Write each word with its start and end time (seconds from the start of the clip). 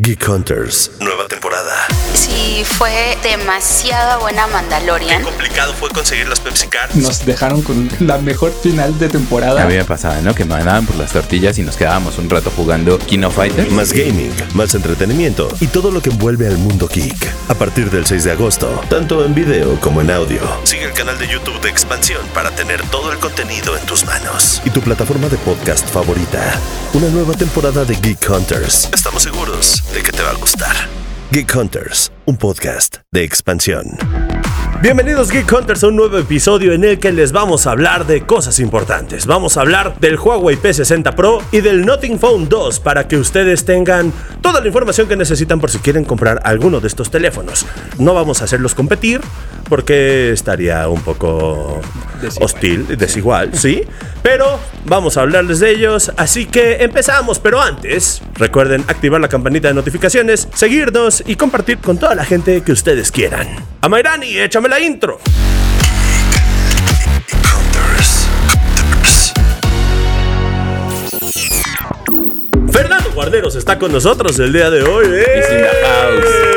Geek 0.00 0.22
Hunters, 0.28 0.90
nueva 1.00 1.17
temporada. 1.17 1.17
Sí, 2.18 2.64
fue 2.64 3.16
demasiada 3.22 4.16
buena 4.16 4.48
Mandalorian. 4.48 5.18
Qué 5.18 5.24
complicado 5.24 5.72
fue 5.72 5.88
conseguir 5.90 6.26
las 6.26 6.40
Pepsi 6.40 6.66
Cards. 6.66 6.96
Nos 6.96 7.24
dejaron 7.24 7.62
con 7.62 7.88
la 8.00 8.18
mejor 8.18 8.52
final 8.60 8.98
de 8.98 9.08
temporada. 9.08 9.62
A 9.62 9.66
mí 9.66 9.76
me 9.76 9.84
pasaba, 9.84 10.20
¿no? 10.20 10.34
Que 10.34 10.44
me 10.44 10.56
mandaban 10.56 10.84
por 10.84 10.96
las 10.96 11.12
tortillas 11.12 11.58
y 11.58 11.62
nos 11.62 11.76
quedábamos 11.76 12.18
un 12.18 12.28
rato 12.28 12.50
jugando 12.56 12.98
Kino 12.98 13.30
Fighters. 13.30 13.70
Más 13.70 13.92
gaming, 13.92 14.32
más 14.54 14.74
entretenimiento 14.74 15.48
y 15.60 15.68
todo 15.68 15.92
lo 15.92 16.02
que 16.02 16.10
envuelve 16.10 16.48
al 16.48 16.58
mundo 16.58 16.88
geek. 16.88 17.32
A 17.50 17.54
partir 17.54 17.88
del 17.88 18.04
6 18.04 18.24
de 18.24 18.32
agosto, 18.32 18.80
tanto 18.90 19.24
en 19.24 19.32
video 19.32 19.78
como 19.80 20.00
en 20.00 20.10
audio. 20.10 20.40
Sigue 20.64 20.86
el 20.86 20.94
canal 20.94 21.16
de 21.18 21.28
YouTube 21.28 21.60
de 21.60 21.68
Expansión 21.68 22.26
para 22.34 22.50
tener 22.50 22.82
todo 22.88 23.12
el 23.12 23.18
contenido 23.20 23.76
en 23.76 23.86
tus 23.86 24.04
manos. 24.04 24.60
Y 24.64 24.70
tu 24.70 24.80
plataforma 24.80 25.28
de 25.28 25.36
podcast 25.38 25.88
favorita. 25.88 26.60
Una 26.94 27.06
nueva 27.10 27.34
temporada 27.34 27.84
de 27.84 27.94
Geek 27.94 28.28
Hunters. 28.28 28.88
Estamos 28.92 29.22
seguros 29.22 29.84
de 29.94 30.02
que 30.02 30.10
te 30.10 30.22
va 30.22 30.30
a 30.30 30.34
gustar. 30.34 31.07
Geek 31.30 31.54
Hunters, 31.54 32.10
un 32.24 32.36
podcast 32.38 32.98
de 33.12 33.22
expansión. 33.22 33.84
Bienvenidos 34.80 35.30
Geek 35.30 35.52
Hunters 35.52 35.84
a 35.84 35.88
un 35.88 35.96
nuevo 35.96 36.16
episodio 36.16 36.72
en 36.72 36.84
el 36.84 36.98
que 36.98 37.12
les 37.12 37.32
vamos 37.32 37.66
a 37.66 37.72
hablar 37.72 38.06
de 38.06 38.24
cosas 38.24 38.58
importantes. 38.60 39.26
Vamos 39.26 39.56
a 39.56 39.60
hablar 39.60 39.98
del 40.00 40.18
Huawei 40.18 40.56
P60 40.56 41.14
Pro 41.14 41.42
y 41.52 41.60
del 41.60 41.84
Nothing 41.84 42.18
Phone 42.18 42.48
2 42.48 42.80
para 42.80 43.06
que 43.08 43.16
ustedes 43.18 43.64
tengan 43.66 44.12
toda 44.40 44.60
la 44.60 44.66
información 44.68 45.06
que 45.06 45.16
necesitan 45.16 45.60
por 45.60 45.70
si 45.70 45.78
quieren 45.80 46.04
comprar 46.04 46.40
alguno 46.44 46.80
de 46.80 46.88
estos 46.88 47.10
teléfonos. 47.10 47.66
No 47.98 48.14
vamos 48.14 48.40
a 48.40 48.44
hacerlos 48.44 48.74
competir 48.74 49.20
porque 49.68 50.32
estaría 50.32 50.88
un 50.88 51.02
poco 51.02 51.82
Desigual. 52.22 52.44
hostil, 52.44 52.96
desigual, 52.96 53.50
sí. 53.54 53.82
Pero 54.22 54.58
vamos 54.84 55.16
a 55.16 55.22
hablarles 55.22 55.60
de 55.60 55.70
ellos, 55.70 56.12
así 56.16 56.46
que 56.46 56.82
empezamos. 56.82 57.38
Pero 57.38 57.60
antes, 57.60 58.22
recuerden 58.34 58.84
activar 58.88 59.20
la 59.20 59.28
campanita 59.28 59.68
de 59.68 59.74
notificaciones, 59.74 60.48
seguirnos 60.54 61.22
y 61.26 61.36
compartir 61.36 61.78
con 61.78 61.98
toda 61.98 62.14
la 62.14 62.24
gente 62.24 62.62
que 62.62 62.72
ustedes 62.72 63.10
quieran. 63.10 63.48
Amairani, 63.80 64.38
échame 64.38 64.68
la 64.68 64.80
intro. 64.80 65.18
Fernando 72.72 73.10
Guarderos 73.12 73.54
está 73.56 73.78
con 73.78 73.92
nosotros 73.92 74.38
el 74.38 74.52
día 74.52 74.70
de 74.70 74.82
hoy. 74.82 75.06
¡Eh! 75.10 76.47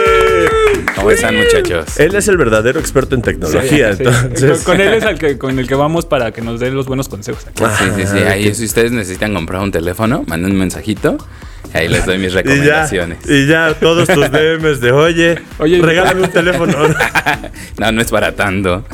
¿Cómo 1.01 1.11
están, 1.11 1.35
muchachos? 1.35 1.99
Él 1.99 2.15
es 2.15 2.27
el 2.27 2.37
verdadero 2.37 2.79
experto 2.79 3.15
en 3.15 3.21
tecnología. 3.21 3.93
Sí, 3.95 4.03
entonces, 4.03 4.61
con, 4.63 4.75
con 4.77 4.81
él 4.81 4.93
es 4.93 5.03
el 5.03 5.17
que, 5.17 5.37
con 5.37 5.59
el 5.59 5.67
que 5.67 5.75
vamos 5.75 6.05
para 6.05 6.31
que 6.31 6.41
nos 6.41 6.59
dé 6.59 6.71
los 6.71 6.85
buenos 6.85 7.09
consejos. 7.09 7.45
aquí. 7.47 7.63
Sí, 7.63 7.85
sí, 7.97 8.07
sí. 8.07 8.17
Ah, 8.25 8.31
Ahí, 8.31 8.53
si 8.53 8.65
ustedes 8.65 8.91
necesitan 8.91 9.33
comprar 9.33 9.61
un 9.61 9.71
teléfono, 9.71 10.23
manden 10.27 10.51
un 10.51 10.57
mensajito. 10.59 11.17
Ahí 11.73 11.87
les 11.87 12.05
doy 12.05 12.17
mis 12.17 12.31
Y 12.33 12.35
ya, 12.35 12.41
recomendaciones. 12.41 13.17
y 13.29 13.47
ya 13.47 13.73
todos 13.79 14.07
tus 14.07 14.29
DMs 14.29 14.81
de 14.81 14.91
oye, 14.91 15.39
Oye, 15.57 15.81
regálame 15.81 16.21
un 16.23 16.31
teléfono. 16.31 16.77
No, 17.77 17.91
no 17.91 18.01
es 18.01 18.11
para 18.11 18.33
tanto. 18.35 18.85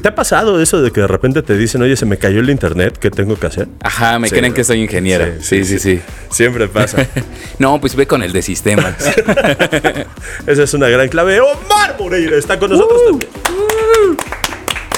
¿Te 0.00 0.08
ha 0.08 0.14
pasado 0.14 0.60
eso 0.62 0.80
de 0.80 0.92
que 0.92 1.00
de 1.00 1.08
repente 1.08 1.42
te 1.42 1.56
dicen, 1.56 1.82
oye, 1.82 1.96
se 1.96 2.06
me 2.06 2.18
cayó 2.18 2.38
el 2.38 2.50
internet, 2.50 2.96
¿qué 2.98 3.10
tengo 3.10 3.36
que 3.36 3.46
hacer? 3.48 3.66
Ajá, 3.82 4.18
me 4.20 4.28
Sí, 4.28 4.36
creen 4.36 4.54
que 4.54 4.62
soy 4.62 4.80
ingeniero. 4.82 5.26
Sí, 5.40 5.64
sí, 5.64 5.78
sí. 5.80 6.00
Siempre 6.30 6.68
pasa. 6.68 7.04
No, 7.58 7.80
pues 7.80 7.96
ve 7.96 8.06
con 8.06 8.22
el 8.22 8.32
de 8.32 8.42
sistemas. 8.42 8.94
Esa 10.46 10.62
es 10.62 10.74
una 10.74 10.88
gran 10.88 11.08
clave. 11.08 11.40
Omar 11.40 11.96
Moreira 11.98 12.36
está 12.36 12.56
con 12.58 12.70
nosotros 12.70 13.00
también. 13.08 13.30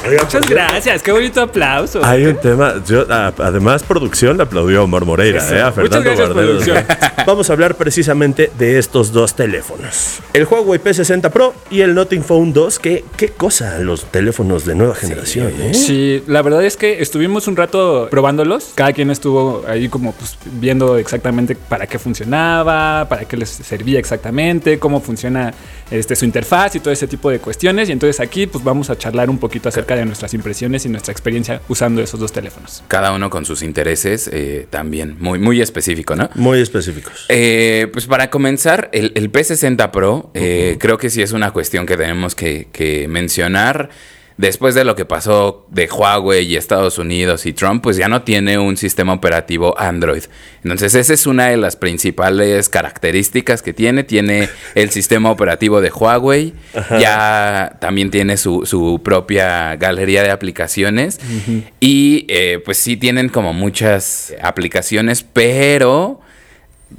Oiga, 0.07 0.23
Muchas 0.23 0.49
gracias, 0.49 1.03
qué 1.03 1.13
bonito 1.13 1.43
aplauso. 1.43 2.05
Hay 2.05 2.25
un 2.25 2.37
tema, 2.37 2.83
yo, 2.87 3.05
además 3.11 3.83
producción 3.83 4.39
le 4.39 4.45
aplaudió 4.45 4.81
a 4.81 4.85
Omar 4.85 5.05
Moreira, 5.05 5.45
eh, 5.51 5.61
a 5.61 5.73
Fernando 5.73 6.11
gracias. 6.11 6.87
Vamos 7.27 7.51
a 7.51 7.53
hablar 7.53 7.75
precisamente 7.75 8.51
de 8.59 8.79
estos 8.79 9.13
dos 9.13 9.35
teléfonos. 9.35 10.21
El 10.33 10.47
Huawei 10.47 10.81
P60 10.81 11.31
Pro 11.31 11.55
y 11.71 11.83
el 11.83 11.95
Nothing 11.95 12.25
Phone 12.25 12.53
2, 12.53 12.79
que 12.79 13.05
qué 13.17 13.29
cosa 13.29 13.79
los 13.81 14.05
teléfonos 14.05 14.65
de 14.65 14.75
nueva 14.75 14.95
generación, 14.95 15.53
¿eh? 15.61 15.75
Sí, 15.75 16.23
la 16.27 16.41
verdad 16.41 16.65
es 16.65 16.79
que 16.79 17.03
estuvimos 17.03 17.47
un 17.47 17.57
rato 17.57 18.09
probándolos. 18.11 18.73
Cada 18.75 18.93
quien 18.95 19.11
estuvo 19.11 19.65
ahí 19.69 19.89
como 19.89 20.13
pues 20.13 20.39
viendo 20.45 20.97
exactamente 20.97 21.55
para 21.55 21.87
qué 21.87 21.99
funcionaba, 21.99 23.07
para 23.09 23.27
qué 23.27 23.37
les 23.37 23.51
servía 23.51 23.99
exactamente, 23.99 24.79
cómo 24.79 25.01
funciona 25.01 25.53
este, 25.91 26.17
su 26.17 26.25
interfaz 26.25 26.77
y 26.77 26.81
todo 26.81 26.93
ese 26.93 27.07
tipo 27.07 27.31
de 27.31 27.39
cuestiones. 27.39 27.89
Y 27.89 27.93
entonces 27.93 28.21
aquí 28.21 28.47
pues 28.47 28.65
vamos 28.65 28.89
a 28.89 28.97
charlar 28.97 29.29
un 29.29 29.39
poquito 29.39 29.69
acerca 29.69 29.90
de 29.97 30.05
nuestras 30.05 30.35
impresiones 30.35 30.85
y 30.87 30.89
nuestra 30.89 31.13
experiencia 31.13 31.61
usando 31.69 32.03
esos 32.03 32.19
dos 32.21 32.33
teléfonos. 32.33 32.83
Cada 32.89 33.13
uno 33.13 33.31
con 33.31 33.45
sus 33.45 33.63
intereses 33.63 34.29
eh, 34.33 34.67
también. 34.71 35.17
Muy, 35.19 35.39
muy 35.39 35.61
específico, 35.61 36.17
¿no? 36.17 36.31
Muy 36.35 36.61
específicos. 36.61 37.27
Eh, 37.29 37.89
pues 37.93 38.07
para 38.07 38.31
comenzar, 38.31 38.91
el, 38.93 39.13
el 39.15 39.31
P60 39.31 39.91
Pro, 39.91 40.31
eh, 40.35 40.77
creo 40.79 40.99
que 40.99 41.11
sí 41.11 41.23
es 41.23 41.33
una 41.33 41.53
cuestión 41.53 41.87
que 41.87 41.97
tenemos 41.97 42.35
que, 42.35 42.69
que 42.73 43.09
mencionar. 43.09 43.91
Después 44.41 44.75
de 44.75 44.85
lo 44.85 44.97
que 44.97 45.05
pasó 45.05 45.67
de 45.69 45.87
Huawei 45.87 46.47
y 46.47 46.57
Estados 46.57 46.97
Unidos 46.97 47.45
y 47.45 47.53
Trump, 47.53 47.83
pues 47.83 47.99
ya 47.99 48.09
no 48.09 48.23
tiene 48.23 48.59
un 48.59 48.79
sistema 48.79 49.13
operativo 49.13 49.79
Android. 49.79 50.23
Entonces 50.65 50.95
esa 50.95 51.13
es 51.13 51.27
una 51.27 51.49
de 51.49 51.59
las 51.59 51.77
principales 51.77 52.71
características 52.71 53.61
que 53.61 53.75
tiene. 53.75 54.03
Tiene 54.03 54.49
el 54.75 54.89
sistema 54.93 55.31
operativo 55.31 55.83
de 55.83 55.91
Huawei, 55.91 56.55
ya 56.99 57.77
también 57.81 58.11
tiene 58.11 58.39
su, 58.39 58.65
su 58.65 59.03
propia 59.05 59.77
galería 59.77 60.23
de 60.23 60.31
aplicaciones 60.31 61.21
y 61.79 62.25
eh, 62.31 62.63
pues 62.65 62.79
sí 62.79 62.97
tienen 62.97 63.29
como 63.29 63.53
muchas 63.53 64.33
aplicaciones, 64.41 65.23
pero... 65.23 66.20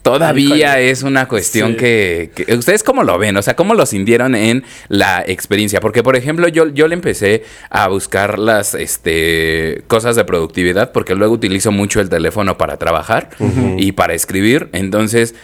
Todavía 0.03 0.55
Híjole. 0.79 0.89
es 0.89 1.03
una 1.03 1.27
cuestión 1.27 1.71
Sí. 1.71 1.77
que, 1.77 2.31
que- 2.33 2.55
¿Ustedes 2.55 2.81
cómo 2.83 3.03
lo 3.03 3.17
ven? 3.19 3.37
O 3.37 3.41
sea, 3.41 3.55
¿cómo 3.55 3.73
lo 3.75 3.85
sintieron 3.85 4.33
en 4.35 4.63
la 4.87 5.23
experiencia? 5.27 5.79
Porque, 5.79 6.01
por 6.01 6.15
ejemplo, 6.15 6.47
yo, 6.47 6.67
yo 6.69 6.87
le 6.87 6.95
empecé 6.95 7.43
a 7.69 7.87
buscar 7.87 8.39
las 8.39 8.73
este, 8.73 9.83
cosas 9.87 10.15
de 10.15 10.23
productividad 10.25 10.91
porque 10.91 11.13
luego 11.15 11.33
utilizo 11.33 11.71
mucho 11.71 11.99
el 12.01 12.09
teléfono 12.09 12.57
para 12.57 12.77
trabajar 12.77 13.29
y 13.77 13.91
para 13.91 14.13
escribir. 14.13 14.69
Entonces, 14.73 15.35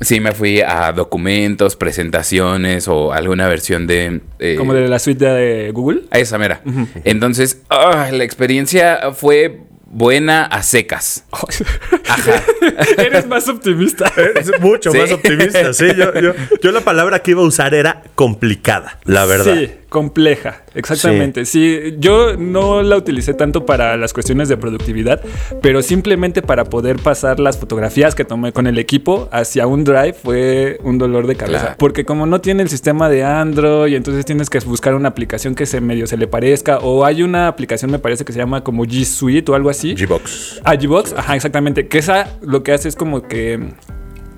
sí 0.00 0.20
me 0.20 0.32
fui 0.32 0.60
a 0.60 0.92
documentos, 0.92 1.76
presentaciones 1.76 2.88
o 2.88 3.12
alguna 3.12 3.48
versión 3.48 3.86
de... 3.86 4.20
eh, 4.38 4.56
Como 4.56 4.74
de 4.74 4.88
la 4.88 4.98
suite 4.98 5.24
de 5.24 5.70
Google. 5.72 6.02
esa 6.12 6.38
mera. 6.38 6.60
Entonces, 7.04 7.62
ah, 7.70 8.10
la 8.12 8.24
experiencia 8.24 9.12
fue 9.12 9.60
buena 9.94 10.44
a 10.44 10.62
secas. 10.62 11.24
Ajá. 11.30 12.42
Eres 12.98 13.26
más 13.26 13.48
optimista. 13.48 14.12
Es 14.34 14.50
mucho 14.60 14.90
Sí. 14.90 14.98
más 14.98 15.12
optimista, 15.12 15.72
sí. 15.72 15.86
Yo, 15.96 16.12
yo- 16.20 16.34
yo 16.62 16.72
la 16.72 16.80
palabra 16.80 17.20
que 17.20 17.30
iba 17.30 17.42
a 17.42 17.44
usar 17.46 17.74
era 17.74 18.02
complicada, 18.16 18.98
la 19.04 19.24
verdad. 19.24 19.54
Sí, 19.54 19.70
compleja, 19.88 20.63
exactamente. 20.74 21.44
Sí. 21.44 21.96
yo 21.98 22.36
no 22.36 22.82
la 22.82 22.96
utilicé 22.96 23.34
tanto 23.34 23.66
para 23.66 23.96
las 23.96 24.12
cuestiones 24.12 24.48
de 24.48 24.56
productividad, 24.56 25.20
pero 25.62 25.82
simplemente 25.82 26.42
para 26.42 26.64
poder 26.64 26.96
pasar 26.96 27.40
las 27.40 27.58
fotografías 27.58 28.14
que 28.14 28.24
tomé 28.24 28.52
con 28.52 28.66
el 28.66 28.78
equipo 28.78 29.28
hacia 29.32 29.66
un 29.66 29.84
drive 29.84 30.14
fue 30.14 30.78
un 30.82 30.98
dolor 30.98 31.26
de 31.26 31.36
cabeza. 31.36 31.60
Claro. 31.60 31.76
Porque 31.78 32.04
como 32.04 32.26
no 32.26 32.40
tiene 32.40 32.62
el 32.62 32.68
sistema 32.68 33.08
de 33.08 33.24
Android, 33.24 33.94
entonces 33.94 34.24
tienes 34.24 34.50
que 34.50 34.58
buscar 34.60 34.94
una 34.94 35.08
aplicación 35.08 35.54
que 35.54 35.66
se 35.66 35.80
medio 35.80 36.06
se 36.06 36.16
le 36.16 36.26
parezca, 36.26 36.78
o 36.78 37.04
hay 37.04 37.22
una 37.22 37.48
aplicación 37.48 37.90
me 37.90 37.98
parece 37.98 38.24
que 38.24 38.32
se 38.32 38.38
llama 38.38 38.62
como 38.62 38.84
G 38.84 39.04
Suite 39.04 39.50
o 39.50 39.54
algo 39.54 39.70
así. 39.70 39.94
G-Box. 39.94 40.60
Ah, 40.64 40.76
Gbox, 40.76 41.12
ajá, 41.16 41.36
exactamente. 41.36 41.88
Que 41.88 41.98
esa 41.98 42.28
lo 42.42 42.62
que 42.62 42.72
hace 42.72 42.88
es 42.88 42.96
como 42.96 43.22
que 43.22 43.74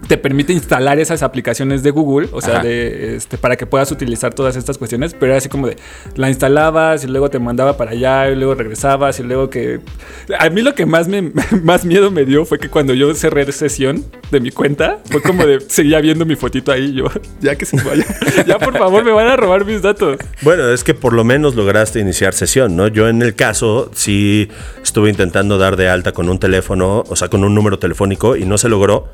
te 0.09 0.17
permite 0.17 0.53
instalar 0.53 0.99
esas 0.99 1.23
aplicaciones 1.23 1.83
de 1.83 1.91
Google, 1.91 2.29
o 2.33 2.41
sea, 2.41 2.55
Ajá. 2.57 2.63
de 2.63 3.17
este, 3.17 3.39
para 3.39 3.57
que 3.57 3.67
puedas 3.67 3.91
utilizar 3.91 4.35
todas 4.35 4.57
estas 4.57 4.79
cuestiones, 4.79 5.15
pero 5.15 5.27
era 5.27 5.39
así 5.39 5.49
como 5.49 5.67
de 5.67 5.77
la 6.15 6.29
instalabas 6.29 7.05
y 7.05 7.09
luego 7.09 7.31
te 7.31 7.39
mandaba 7.39 7.77
para 7.77 7.93
allá 7.93 8.31
y 8.31 8.37
luego 8.37 8.55
regresabas 8.55 9.19
y 9.21 9.23
luego 9.23 9.51
que 9.51 9.81
a 10.39 10.49
mí 10.51 10.63
lo 10.63 10.75
que 10.75 10.87
más 10.87 11.09
me 11.09 11.33
más 11.63 11.85
miedo 11.85 12.11
me 12.11 12.25
dio 12.25 12.45
fue 12.45 12.59
que 12.59 12.69
cuando 12.69 12.95
yo 12.95 13.15
cerré 13.15 13.51
sesión 13.53 14.05
de 14.31 14.41
mi 14.41 14.51
cuenta, 14.51 14.99
fue 15.11 15.23
como 15.23 15.47
de 15.47 15.61
seguía 15.69 16.01
viendo 16.01 16.25
mi 16.25 16.37
fotito 16.37 16.73
ahí 16.73 16.93
yo, 16.93 17.07
ya 17.41 17.57
que 17.57 17.65
se 17.65 17.77
vaya. 17.83 18.05
ya 18.47 18.59
por 18.59 18.77
favor 18.77 19.05
me 19.05 19.13
van 19.13 19.29
a 19.29 19.37
robar 19.37 19.65
mis 19.65 19.83
datos. 19.83 20.19
Bueno, 20.43 20.69
es 20.69 20.85
que 20.85 20.95
por 20.95 21.13
lo 21.13 21.25
menos 21.25 21.55
lograste 21.55 22.01
iniciar 22.01 22.35
sesión, 22.35 22.77
¿no? 22.77 22.89
Yo 22.89 23.09
en 23.09 23.23
el 23.23 23.35
caso 23.35 23.91
sí 23.95 24.49
estuve 24.83 25.11
intentando 25.11 25.59
dar 25.59 25.77
de 25.77 25.89
alta 25.89 26.13
con 26.13 26.29
un 26.29 26.39
teléfono, 26.39 27.05
o 27.09 27.17
sea, 27.17 27.29
con 27.29 27.45
un 27.45 27.55
número 27.55 27.79
telefónico 27.79 28.37
y 28.37 28.45
no 28.45 28.59
se 28.59 28.69
logró. 28.69 29.09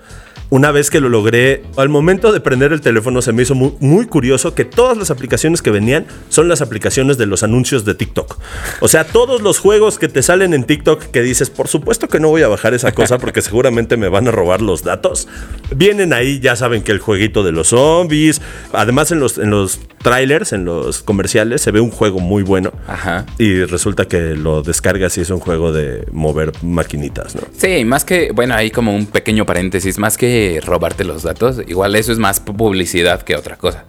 Una 0.51 0.71
vez 0.71 0.82
que 0.91 1.01
lo 1.01 1.09
logré, 1.09 1.63
al 1.77 1.89
momento 1.89 2.33
de 2.33 2.41
prender 2.41 2.73
el 2.73 2.81
teléfono 2.81 3.23
se 3.23 3.33
me 3.33 3.43
hizo 3.43 3.55
muy, 3.55 3.75
muy 3.81 4.07
curioso 4.07 4.55
que 4.55 4.65
todas 4.65 4.97
las 4.97 5.11
aplicaciones 5.11 5.63
que 5.63 5.71
venían 5.71 6.07
son 6.29 6.49
las 6.49 6.63
aplicaciones 6.63 7.19
de 7.19 7.27
los 7.27 7.43
anuncios 7.43 7.85
de 7.85 7.95
TikTok. 7.95 8.39
O 8.81 8.89
sea, 8.89 9.05
todos 9.05 9.43
los 9.43 9.59
juegos 9.59 9.99
que 9.99 10.09
te 10.09 10.23
salen 10.23 10.55
en 10.55 10.65
TikTok 10.65 11.03
que 11.05 11.23
dices, 11.23 11.51
por 11.51 11.69
supuesto 11.69 12.09
que 12.09 12.21
no 12.21 12.29
voy 12.29 12.43
a 12.43 12.49
bajar 12.49 12.75
esa 12.75 12.93
cosa 12.93 13.19
porque 13.19 13.43
seguramente 13.43 13.97
me 13.97 14.09
van 14.09 14.29
a 14.29 14.31
robar 14.31 14.63
los 14.63 14.83
datos, 14.83 15.29
vienen 15.75 16.13
ahí, 16.13 16.41
ya 16.41 16.57
saben 16.57 16.83
que 16.83 16.93
el 16.93 16.99
jueguito 16.99 17.43
de 17.43 17.53
los 17.53 17.69
zombies, 17.69 18.41
además 18.73 19.13
en 19.13 19.21
los, 19.21 19.39
en 19.39 19.51
los 19.51 19.81
trailers, 20.03 20.53
en 20.53 20.65
los 20.65 21.03
comerciales, 21.03 21.63
se 21.63 21.71
ve 21.71 21.81
un 21.81 21.91
juego 21.91 22.21
muy 22.21 22.43
bueno. 22.43 22.73
Ajá. 22.87 23.27
Y 23.39 23.65
resulta 23.65 24.07
que 24.07 24.35
lo 24.35 24.63
descargas 24.63 25.17
y 25.19 25.23
es 25.23 25.31
un 25.31 25.41
juego 25.41 25.73
de 25.73 26.07
mover 26.13 26.53
maquinitas, 26.63 27.35
¿no? 27.35 27.43
Sí, 27.57 27.85
más 27.85 28.05
que, 28.05 28.33
bueno, 28.33 28.55
ahí 28.55 28.71
como 28.71 28.95
un 28.95 29.07
pequeño 29.07 29.47
paréntesis, 29.47 29.99
más 29.99 30.17
que 30.17 30.61
robarte 30.73 31.05
los 31.05 31.23
datos. 31.23 31.61
Igual 31.67 31.95
eso 31.97 32.13
es 32.13 32.19
más 32.19 32.41
publicidad 32.41 33.23
que 33.23 33.37
otra 33.37 33.57
cosa. 33.57 33.85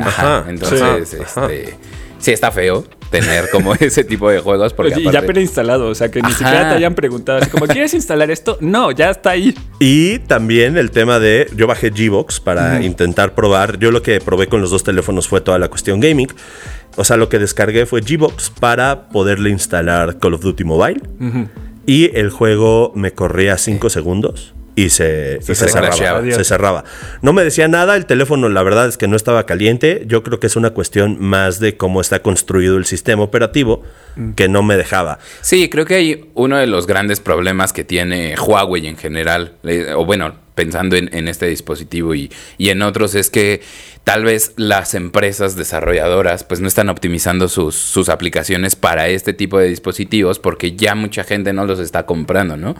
Ajá. 0.00 0.38
Ajá, 0.38 0.50
Entonces, 0.50 1.08
sí. 1.08 1.16
este, 1.20 1.74
sí 2.18 2.32
está 2.32 2.50
feo 2.50 2.84
tener 3.10 3.48
como 3.50 3.74
ese 3.80 4.04
tipo 4.04 4.28
de 4.30 4.40
juegos 4.40 4.74
porque 4.74 5.00
y 5.00 5.04
ya 5.04 5.10
aparte- 5.10 5.26
preinstalado, 5.32 5.88
o 5.88 5.94
sea, 5.94 6.10
que 6.10 6.20
ni 6.20 6.28
Ajá. 6.28 6.36
siquiera 6.38 6.68
te 6.68 6.74
hayan 6.76 6.94
preguntado, 6.94 7.38
así 7.38 7.48
como, 7.50 7.66
¿quieres 7.66 7.94
instalar 7.94 8.30
esto? 8.30 8.58
No, 8.60 8.90
ya 8.90 9.10
está 9.10 9.30
ahí. 9.30 9.54
Y 9.78 10.18
también 10.20 10.76
el 10.76 10.90
tema 10.90 11.18
de, 11.18 11.48
yo 11.56 11.66
bajé 11.66 11.90
Gbox 11.90 12.40
para 12.40 12.82
intentar 12.82 13.34
probar, 13.34 13.78
yo 13.78 13.90
lo 13.90 14.02
que 14.02 14.20
probé 14.20 14.46
con 14.48 14.60
los 14.60 14.70
dos 14.70 14.84
teléfonos 14.84 15.26
fue 15.28 15.40
toda 15.40 15.58
la 15.58 15.68
cuestión 15.68 16.00
gaming. 16.00 16.28
O 16.96 17.04
sea, 17.04 17.16
lo 17.16 17.28
que 17.28 17.38
descargué 17.38 17.86
fue 17.86 18.00
Gbox 18.02 18.50
para 18.50 19.08
poderle 19.08 19.50
instalar 19.50 20.18
Call 20.18 20.34
of 20.34 20.42
Duty 20.42 20.64
Mobile. 20.64 21.00
Y 21.86 22.10
el 22.18 22.28
juego 22.30 22.92
me 22.94 23.12
corría 23.12 23.56
5 23.56 23.88
segundos 23.88 24.54
y 24.84 24.90
se, 24.90 25.40
Se 25.42 25.52
y 25.52 25.54
se 25.54 25.66
crasheaba. 25.70 26.20
cerraba. 26.20 26.36
Se 26.36 26.44
cerraba. 26.44 26.84
No 27.22 27.32
me 27.32 27.42
decía 27.42 27.66
nada, 27.68 27.96
el 27.96 28.06
teléfono 28.06 28.48
la 28.48 28.62
verdad 28.62 28.86
es 28.86 28.96
que 28.96 29.08
no 29.08 29.16
estaba 29.16 29.44
caliente. 29.46 30.04
Yo 30.06 30.22
creo 30.22 30.38
que 30.38 30.46
es 30.46 30.56
una 30.56 30.70
cuestión 30.70 31.16
más 31.20 31.58
de 31.58 31.76
cómo 31.76 32.00
está 32.00 32.20
construido 32.22 32.76
el 32.76 32.84
sistema 32.84 33.22
operativo 33.22 33.82
que 34.36 34.48
no 34.48 34.62
me 34.62 34.76
dejaba. 34.76 35.18
Sí, 35.40 35.68
creo 35.68 35.84
que 35.84 35.94
hay 35.94 36.30
uno 36.34 36.56
de 36.56 36.66
los 36.66 36.86
grandes 36.86 37.20
problemas 37.20 37.72
que 37.72 37.84
tiene 37.84 38.34
Huawei 38.36 38.86
en 38.86 38.96
general, 38.96 39.54
eh, 39.64 39.92
o 39.94 40.04
bueno, 40.04 40.34
pensando 40.54 40.96
en, 40.96 41.08
en 41.14 41.28
este 41.28 41.46
dispositivo 41.46 42.14
y, 42.14 42.30
y 42.56 42.70
en 42.70 42.82
otros, 42.82 43.14
es 43.14 43.30
que 43.30 43.60
tal 44.08 44.24
vez 44.24 44.54
las 44.56 44.94
empresas 44.94 45.54
desarrolladoras 45.54 46.42
pues 46.42 46.60
no 46.60 46.66
están 46.66 46.88
optimizando 46.88 47.46
sus, 47.46 47.74
sus 47.74 48.08
aplicaciones 48.08 48.74
para 48.74 49.08
este 49.08 49.34
tipo 49.34 49.58
de 49.58 49.68
dispositivos 49.68 50.38
porque 50.38 50.74
ya 50.74 50.94
mucha 50.94 51.24
gente 51.24 51.52
no 51.52 51.66
los 51.66 51.78
está 51.78 52.06
comprando, 52.06 52.56
¿no? 52.56 52.74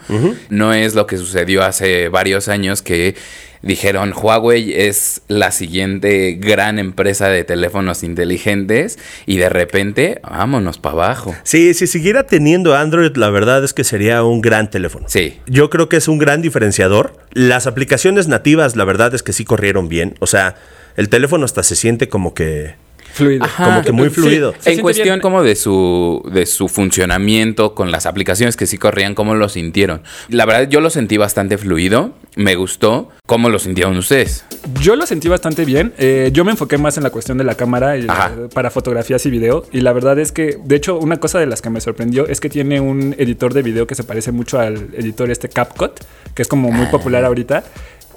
No 0.49 0.73
es 0.73 0.95
lo 0.95 1.05
que 1.05 1.17
sucedió 1.17 1.63
hace 1.63 2.09
varios 2.09 2.47
años 2.47 2.81
que 2.81 3.15
dijeron 3.61 4.13
Huawei 4.15 4.73
es 4.73 5.21
la 5.27 5.51
siguiente 5.51 6.33
gran 6.39 6.79
empresa 6.79 7.27
de 7.27 7.43
teléfonos 7.43 8.03
inteligentes 8.03 8.97
y 9.25 9.37
de 9.37 9.49
repente 9.49 10.19
vámonos 10.23 10.77
para 10.77 10.93
abajo. 10.93 11.35
Sí, 11.43 11.73
si 11.73 11.87
siguiera 11.87 12.23
teniendo 12.23 12.75
Android, 12.75 13.15
la 13.15 13.29
verdad 13.29 13.63
es 13.63 13.73
que 13.73 13.83
sería 13.83 14.23
un 14.23 14.41
gran 14.41 14.69
teléfono. 14.69 15.05
Sí. 15.09 15.39
Yo 15.47 15.69
creo 15.69 15.89
que 15.89 15.97
es 15.97 16.07
un 16.07 16.17
gran 16.17 16.41
diferenciador. 16.41 17.17
Las 17.31 17.67
aplicaciones 17.67 18.27
nativas, 18.27 18.75
la 18.75 18.85
verdad 18.85 19.13
es 19.13 19.23
que 19.23 19.33
sí 19.33 19.45
corrieron 19.45 19.89
bien. 19.89 20.15
O 20.19 20.27
sea, 20.27 20.55
el 20.95 21.09
teléfono 21.09 21.45
hasta 21.45 21.63
se 21.63 21.75
siente 21.75 22.09
como 22.09 22.33
que... 22.33 22.75
Fluido. 23.19 23.45
Ajá. 23.45 23.65
Como 23.65 23.81
que 23.83 23.91
muy 23.91 24.09
fluido. 24.09 24.53
En 24.65 24.79
cuestión 24.81 25.05
bien. 25.07 25.19
como 25.21 25.43
de 25.43 25.55
su, 25.55 26.21
de 26.33 26.45
su 26.45 26.67
funcionamiento 26.67 27.75
con 27.75 27.91
las 27.91 28.05
aplicaciones 28.05 28.55
que 28.55 28.65
sí 28.67 28.77
corrían, 28.77 29.15
¿cómo 29.15 29.35
lo 29.35 29.49
sintieron? 29.49 30.01
La 30.29 30.45
verdad 30.45 30.67
yo 30.69 30.81
lo 30.81 30.89
sentí 30.89 31.17
bastante 31.17 31.57
fluido, 31.57 32.13
me 32.35 32.55
gustó. 32.55 33.09
¿Cómo 33.25 33.49
lo 33.49 33.59
sintieron 33.59 33.95
ustedes? 33.95 34.43
Yo 34.81 34.95
lo 34.95 35.05
sentí 35.05 35.27
bastante 35.27 35.63
bien. 35.63 35.93
Eh, 35.99 36.31
yo 36.33 36.43
me 36.43 36.51
enfoqué 36.51 36.79
más 36.79 36.97
en 36.97 37.03
la 37.03 37.11
cuestión 37.11 37.37
de 37.37 37.43
la 37.43 37.53
cámara 37.55 37.95
y 37.95 38.05
Ajá. 38.07 38.31
la- 38.35 38.49
para 38.49 38.71
fotografías 38.71 39.23
y 39.27 39.29
video. 39.29 39.65
Y 39.71 39.81
la 39.81 39.93
verdad 39.93 40.17
es 40.17 40.31
que, 40.31 40.57
de 40.63 40.75
hecho, 40.75 40.97
una 40.97 41.17
cosa 41.17 41.39
de 41.39 41.45
las 41.45 41.61
que 41.61 41.69
me 41.69 41.79
sorprendió 41.79 42.27
es 42.27 42.39
que 42.39 42.49
tiene 42.49 42.79
un 42.81 43.13
editor 43.19 43.53
de 43.53 43.61
video 43.61 43.85
que 43.85 43.93
se 43.93 44.03
parece 44.03 44.31
mucho 44.31 44.59
al 44.59 44.89
editor 44.95 45.29
este 45.29 45.47
CapCut, 45.47 45.99
que 46.33 46.41
es 46.41 46.47
como 46.47 46.71
muy 46.71 46.87
popular 46.87 47.23
ahorita. 47.23 47.63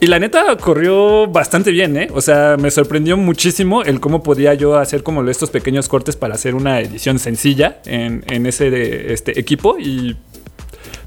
Y 0.03 0.09
la 0.09 0.19
neta 0.19 0.57
corrió 0.57 1.29
bastante 1.29 1.71
bien, 1.71 1.97
¿eh? 1.97 2.09
O 2.13 2.21
sea, 2.21 2.57
me 2.59 2.73
sorprendió 2.73 3.17
muchísimo 3.17 3.85
el 3.85 4.01
cómo 4.01 4.21
podía 4.25 4.53
yo 4.53 4.77
hacer 4.77 5.05
como 5.05 5.23
estos 5.31 5.51
pequeños 5.51 5.89
cortes 5.89 6.17
para 6.17 6.35
hacer 6.35 6.57
una 6.57 6.81
edición 6.81 7.21
sencilla 7.21 7.81
en, 7.87 8.25
en 8.27 8.47
ese 8.47 8.69
de, 8.73 9.13
este 9.13 9.39
equipo. 9.39 9.79
Y 9.79 10.17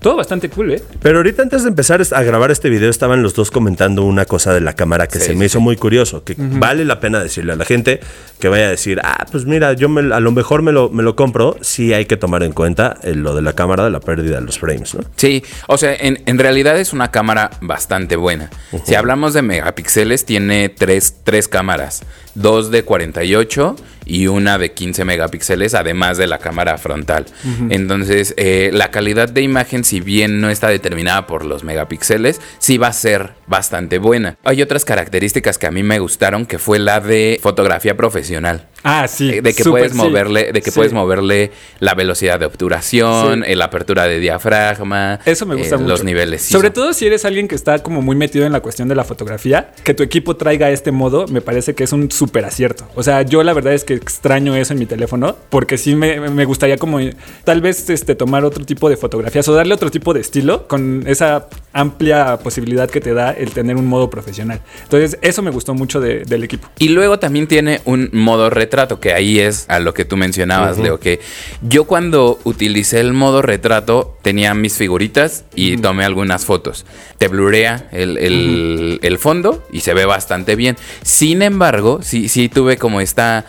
todo 0.06 0.18
bastante 0.18 0.50
cool, 0.50 0.72
¿eh? 0.72 0.84
Pero 1.02 1.18
ahorita 1.18 1.42
antes 1.42 1.64
de 1.64 1.70
empezar 1.70 2.00
a 2.12 2.22
grabar 2.22 2.52
este 2.52 2.70
video 2.70 2.92
estaban 2.92 3.24
los 3.24 3.34
dos 3.34 3.50
comentando 3.50 4.04
una 4.04 4.26
cosa 4.26 4.54
de 4.54 4.62
la 4.62 4.74
cámara 4.74 5.08
que 5.08 5.18
Sí, 5.20 5.26
se 5.26 5.34
me 5.34 5.46
hizo 5.46 5.60
muy 5.60 5.78
curioso, 5.78 6.24
que 6.24 6.36
vale 6.38 6.86
la 6.86 7.00
pena 7.00 7.24
decirle 7.24 7.54
a 7.54 7.56
la 7.56 7.66
gente 7.66 8.02
que 8.40 8.48
vaya 8.48 8.68
a 8.68 8.70
decir, 8.70 9.00
ah, 9.04 9.26
pues 9.32 9.46
mira, 9.46 9.74
yo 9.74 9.90
me- 9.90 10.14
a 10.14 10.20
lo 10.20 10.32
mejor 10.32 10.62
me 10.62 10.72
lo, 10.72 10.92
me 10.92 11.02
lo 11.02 11.16
compro, 11.16 11.58
sí 11.62 11.92
hay 11.92 12.06
que 12.06 12.18
tomar 12.18 12.44
en 12.44 12.52
cuenta 12.52 12.98
eh, 13.02 13.16
lo 13.16 13.34
de 13.36 13.42
la 13.42 13.54
cámara, 13.54 13.84
de 13.84 13.90
la 13.90 14.00
pérdida 14.00 14.36
de 14.36 14.46
los 14.46 14.60
frames, 14.60 14.94
¿no? 14.94 15.02
Sí, 15.16 15.44
o 15.68 15.76
sea, 15.80 15.96
en, 15.96 16.22
en 16.28 16.38
realidad 16.38 16.78
es 16.80 16.94
una 16.94 17.10
cámara 17.10 17.50
bastante 17.62 18.16
buena. 18.16 18.52
Si 18.84 18.94
hablamos 18.94 19.34
de 19.34 19.42
megapíxeles, 19.42 20.24
tiene 20.24 20.70
tres, 20.70 21.16
tres 21.24 21.48
cámaras. 21.48 22.04
Dos 22.36 22.70
de 22.70 22.84
48 22.84 23.76
y 24.06 24.28
una 24.28 24.58
de 24.58 24.72
15 24.74 25.04
megapíxeles, 25.06 25.74
además 25.74 26.18
de 26.18 26.28
la 26.28 26.38
cámara 26.40 26.78
frontal. 26.78 27.26
Entonces, 27.70 28.34
eh, 28.38 28.70
la 28.74 28.92
calidad 28.92 29.30
de 29.30 29.42
imagen, 29.42 29.84
si 29.84 30.00
bien 30.02 30.42
no 30.42 30.50
está 30.50 30.68
determinada 30.70 31.28
por 31.28 31.46
los 31.46 31.64
megapíxeles, 31.64 32.42
sí 32.60 32.78
va 32.78 32.88
a 32.88 32.94
ser 32.94 33.34
bastante 33.48 33.98
buena. 33.98 34.38
Hay 34.44 34.62
otras 34.62 34.86
características 34.86 35.58
que 35.58 35.68
a 35.68 35.72
mí 35.72 35.84
me 35.84 36.00
gustaron, 36.00 36.46
que 36.46 36.60
fue 36.60 36.80
la 36.80 37.00
de 37.00 37.40
fotografía 37.42 37.96
profesional. 37.98 38.68
Ah, 38.88 39.08
sí. 39.08 39.30
Eh, 39.32 39.42
de 39.42 39.54
que 39.56 39.64
puedes 39.64 39.94
sí. 39.94 39.98
moverle, 39.98 40.52
de 40.52 40.62
que 40.62 40.70
Sí. 40.70 40.76
puedes 40.76 40.94
moverle 40.94 41.52
la 41.80 41.96
velocidad 41.96 42.40
de 42.40 42.46
obturación, 42.46 43.44
Sí. 43.44 43.52
eh, 43.52 43.56
la 43.56 43.66
apertura 43.66 44.04
de 44.06 44.20
diafragma, 44.20 45.20
Eso 45.26 45.48
me 45.48 45.56
gusta 45.56 45.76
eh, 45.76 45.78
mucho. 45.80 45.90
los 45.90 46.04
niveles. 46.04 46.44
Sobre 46.44 46.70
todo 46.70 46.94
si 46.94 47.08
eres 47.08 47.26
alguien 47.26 47.48
que 47.48 47.56
está 47.56 47.80
como 47.80 48.04
muy 48.04 48.16
metido 48.16 48.46
en 48.46 48.52
la 48.52 48.60
cuestión 48.60 48.88
de 48.88 48.94
la 48.96 49.04
fotografía, 49.04 49.72
que 49.84 49.96
tu 49.96 50.04
equipo 50.04 50.36
traiga 50.36 50.70
este 50.70 50.92
modo, 50.92 51.26
me 51.28 51.42
parece 51.42 51.74
que 51.74 51.84
es 51.84 51.94
un 51.94 52.12
súper 52.12 52.46
acierto. 52.46 52.88
O 52.96 53.02
sea, 53.02 53.24
yo 53.24 53.42
la 53.44 53.54
verdad 53.54 53.74
es 53.74 53.84
que 53.84 53.95
extraño 53.96 54.56
eso 54.56 54.74
en 54.74 54.80
mi 54.80 54.86
teléfono, 54.86 55.36
porque 55.50 55.78
sí 55.78 55.96
me, 55.96 56.20
me 56.30 56.46
gustaría 56.46 56.78
como 56.78 57.00
tal 57.44 57.62
vez 57.62 57.90
este, 57.90 58.16
tomar 58.16 58.44
otro 58.46 58.66
tipo 58.66 58.90
de 58.90 58.98
fotografías 58.98 59.48
o 59.48 59.54
darle 59.54 59.74
otro 59.74 59.92
tipo 59.92 60.14
de 60.14 60.22
estilo 60.22 60.68
con 60.68 61.04
esa 61.08 61.48
amplia 61.74 62.38
posibilidad 62.38 62.90
que 62.90 63.02
te 63.02 63.14
da 63.14 63.32
el 63.32 63.52
tener 63.52 63.76
un 63.76 63.86
modo 63.88 64.10
profesional. 64.10 64.62
Entonces, 64.84 65.18
eso 65.22 65.42
me 65.42 65.52
gustó 65.52 65.74
mucho 65.74 66.00
de- 66.00 66.24
del 66.26 66.44
equipo. 66.44 66.70
Y 66.80 66.90
luego 66.90 67.20
también 67.20 67.48
tiene 67.48 67.82
un 67.86 68.10
modo 68.14 68.50
retrato, 68.50 69.00
que 69.00 69.14
ahí 69.14 69.40
es 69.40 69.66
a 69.70 69.80
lo 69.80 69.94
que 69.94 70.06
tú 70.06 70.18
mencionabas, 70.18 70.78
Leo, 70.78 71.00
que 71.00 71.20
yo 71.62 71.84
cuando 71.86 72.40
utilicé 72.44 73.00
el 73.00 73.14
modo 73.14 73.42
retrato 73.42 74.18
tenía 74.22 74.54
mis 74.54 74.78
figuritas 74.78 75.44
y 75.56 75.78
tomé 75.78 76.06
algunas 76.06 76.46
fotos. 76.46 76.86
Te 77.18 77.28
blurea 77.28 77.90
el, 77.92 78.18
el- 78.18 79.00
el 79.02 79.18
fondo 79.18 79.64
y 79.72 79.82
se 79.82 79.94
ve 79.94 80.06
bastante 80.06 80.56
bien. 80.56 80.78
Sin 81.04 81.42
embargo, 81.42 82.00
sí, 82.02 82.30
sí 82.30 82.50
tuve 82.50 82.78
como 82.78 83.02
esta 83.02 83.46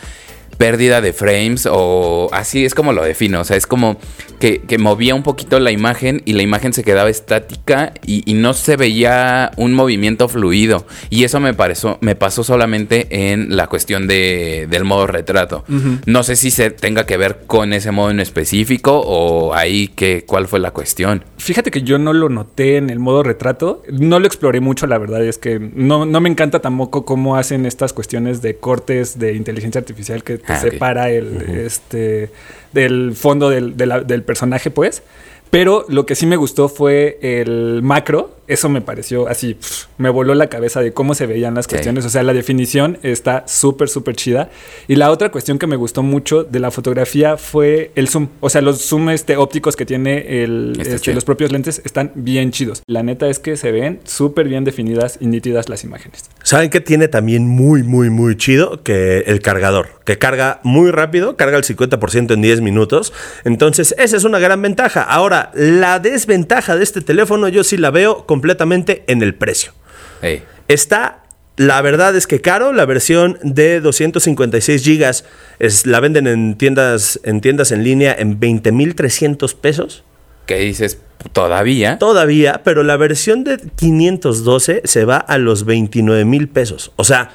pérdida 0.56 1.00
de 1.00 1.12
frames 1.12 1.68
o 1.70 2.28
así 2.32 2.64
es 2.64 2.74
como 2.74 2.92
lo 2.92 3.04
defino. 3.04 3.40
O 3.40 3.44
sea, 3.44 3.56
es 3.56 3.66
como 3.66 3.98
que, 4.38 4.60
que 4.62 4.78
movía 4.78 5.14
un 5.14 5.22
poquito 5.22 5.60
la 5.60 5.70
imagen 5.70 6.22
y 6.24 6.32
la 6.32 6.42
imagen 6.42 6.72
se 6.72 6.84
quedaba 6.84 7.10
estática 7.10 7.92
y, 8.04 8.22
y 8.30 8.34
no 8.34 8.54
se 8.54 8.76
veía 8.76 9.50
un 9.56 9.74
movimiento 9.74 10.28
fluido. 10.28 10.86
Y 11.10 11.24
eso 11.24 11.40
me, 11.40 11.54
pareció, 11.54 11.98
me 12.00 12.14
pasó 12.14 12.44
solamente 12.44 13.32
en 13.32 13.56
la 13.56 13.66
cuestión 13.66 14.06
de, 14.06 14.66
del 14.70 14.84
modo 14.84 15.06
retrato. 15.06 15.64
No 16.06 16.22
sé 16.22 16.36
si 16.36 16.50
se 16.50 16.70
tenga 16.70 17.06
que 17.06 17.16
ver 17.16 17.40
con 17.46 17.72
ese 17.72 17.90
modo 17.90 18.10
en 18.10 18.20
específico 18.20 19.00
o 19.00 19.54
ahí 19.54 19.88
que, 19.88 20.24
cuál 20.26 20.46
fue 20.48 20.60
la 20.60 20.70
cuestión. 20.70 21.24
Fíjate 21.38 21.70
que 21.70 21.82
yo 21.82 21.98
no 21.98 22.12
lo 22.12 22.28
noté 22.28 22.76
en 22.76 22.90
el 22.90 22.98
modo 22.98 23.22
retrato, 23.22 23.82
no 23.90 24.18
lo 24.18 24.26
exploré 24.26 24.60
mucho, 24.60 24.86
la 24.86 24.98
verdad 24.98 25.24
es 25.24 25.38
que 25.38 25.58
no, 25.58 26.06
no 26.06 26.20
me 26.20 26.28
encanta 26.28 26.60
tampoco 26.60 27.04
cómo 27.04 27.36
hacen 27.36 27.66
estas 27.66 27.92
cuestiones 27.92 28.42
de 28.42 28.56
cortes 28.56 29.18
de 29.18 29.34
inteligencia 29.34 29.78
artificial 29.78 30.22
que 30.22 30.38
te 30.46 30.52
Ah, 30.52 30.60
separa 30.60 31.10
el, 31.10 31.42
este, 31.66 32.30
del 32.72 33.14
fondo 33.16 33.50
del, 33.50 33.76
de 33.76 33.86
la- 33.86 34.00
del 34.00 34.22
personaje, 34.22 34.70
pues. 34.70 35.02
Pero 35.56 35.86
lo 35.88 36.04
que 36.04 36.14
sí 36.14 36.26
me 36.26 36.36
gustó 36.36 36.68
fue 36.68 37.18
el 37.22 37.80
macro. 37.82 38.34
Eso 38.46 38.68
me 38.68 38.80
pareció 38.80 39.26
así, 39.26 39.56
me 39.98 40.08
voló 40.08 40.32
la 40.36 40.46
cabeza 40.46 40.80
de 40.80 40.92
cómo 40.92 41.14
se 41.16 41.26
veían 41.26 41.54
las 41.54 41.64
Sí. 41.64 41.70
cuestiones. 41.70 42.04
O 42.04 42.10
sea, 42.10 42.22
la 42.22 42.32
definición 42.32 42.98
está 43.02 43.42
súper, 43.48 43.88
súper 43.88 44.14
chida. 44.14 44.50
Y 44.86 44.94
la 44.94 45.10
otra 45.10 45.32
cuestión 45.32 45.58
que 45.58 45.66
me 45.66 45.74
gustó 45.74 46.04
mucho 46.04 46.44
de 46.44 46.60
la 46.60 46.70
fotografía 46.70 47.38
fue 47.38 47.90
el 47.96 48.06
zoom. 48.06 48.28
O 48.38 48.48
sea, 48.48 48.60
los 48.60 48.82
zoom 48.86 49.08
este, 49.10 49.36
ópticos 49.36 49.74
que 49.74 49.84
tiene 49.84 50.44
el, 50.44 50.76
este, 50.78 51.00
chido. 51.00 51.14
los 51.16 51.24
propios 51.24 51.50
lentes 51.50 51.82
están 51.84 52.12
bien 52.14 52.52
chidos. 52.52 52.82
La 52.86 53.02
neta 53.02 53.28
es 53.28 53.40
que 53.40 53.56
se 53.56 53.72
ven 53.72 53.98
súper 54.04 54.46
bien 54.46 54.62
definidas 54.62 55.16
y 55.20 55.26
nítidas 55.26 55.68
las 55.68 55.82
imágenes. 55.82 56.26
¿Saben 56.44 56.70
qué 56.70 56.80
tiene 56.80 57.08
también 57.08 57.48
muy, 57.48 57.82
muy, 57.82 58.10
muy 58.10 58.36
chido? 58.36 58.84
Que 58.84 59.24
el 59.26 59.40
cargador, 59.40 59.88
que 60.04 60.18
carga 60.18 60.60
muy 60.62 60.92
rápido, 60.92 61.36
carga 61.36 61.56
el 61.56 61.64
50% 61.64 62.32
en 62.34 62.42
10 62.42 62.60
minutos. 62.60 63.12
Entonces, 63.44 63.92
esa 63.98 64.16
es 64.16 64.22
una 64.22 64.38
gran 64.38 64.62
ventaja. 64.62 65.02
Ahora, 65.46 65.50
la 65.54 65.98
desventaja 65.98 66.76
de 66.76 66.82
este 66.82 67.00
teléfono 67.00 67.48
yo 67.48 67.64
sí 67.64 67.76
la 67.76 67.90
veo 67.90 68.26
completamente 68.26 69.04
en 69.06 69.22
el 69.22 69.34
precio. 69.34 69.72
Está, 70.68 71.22
la 71.56 71.80
verdad 71.82 72.16
es 72.16 72.26
que 72.26 72.40
caro, 72.40 72.72
la 72.72 72.84
versión 72.86 73.38
de 73.42 73.80
256 73.80 74.82
gigas 74.82 75.24
es, 75.58 75.86
la 75.86 76.00
venden 76.00 76.26
en 76.26 76.56
tiendas, 76.56 77.20
en 77.22 77.40
tiendas 77.40 77.72
en 77.72 77.84
línea 77.84 78.14
en 78.18 78.40
20,300 78.40 79.54
pesos. 79.54 80.04
¿Qué 80.46 80.58
dices? 80.58 80.98
Todavía. 81.32 81.98
Todavía, 81.98 82.62
pero 82.64 82.82
la 82.82 82.96
versión 82.96 83.44
de 83.44 83.58
512 83.58 84.82
se 84.84 85.04
va 85.04 85.16
a 85.16 85.38
los 85.38 85.64
29 85.64 86.24
mil 86.24 86.48
pesos. 86.48 86.92
O 86.96 87.04
sea, 87.04 87.32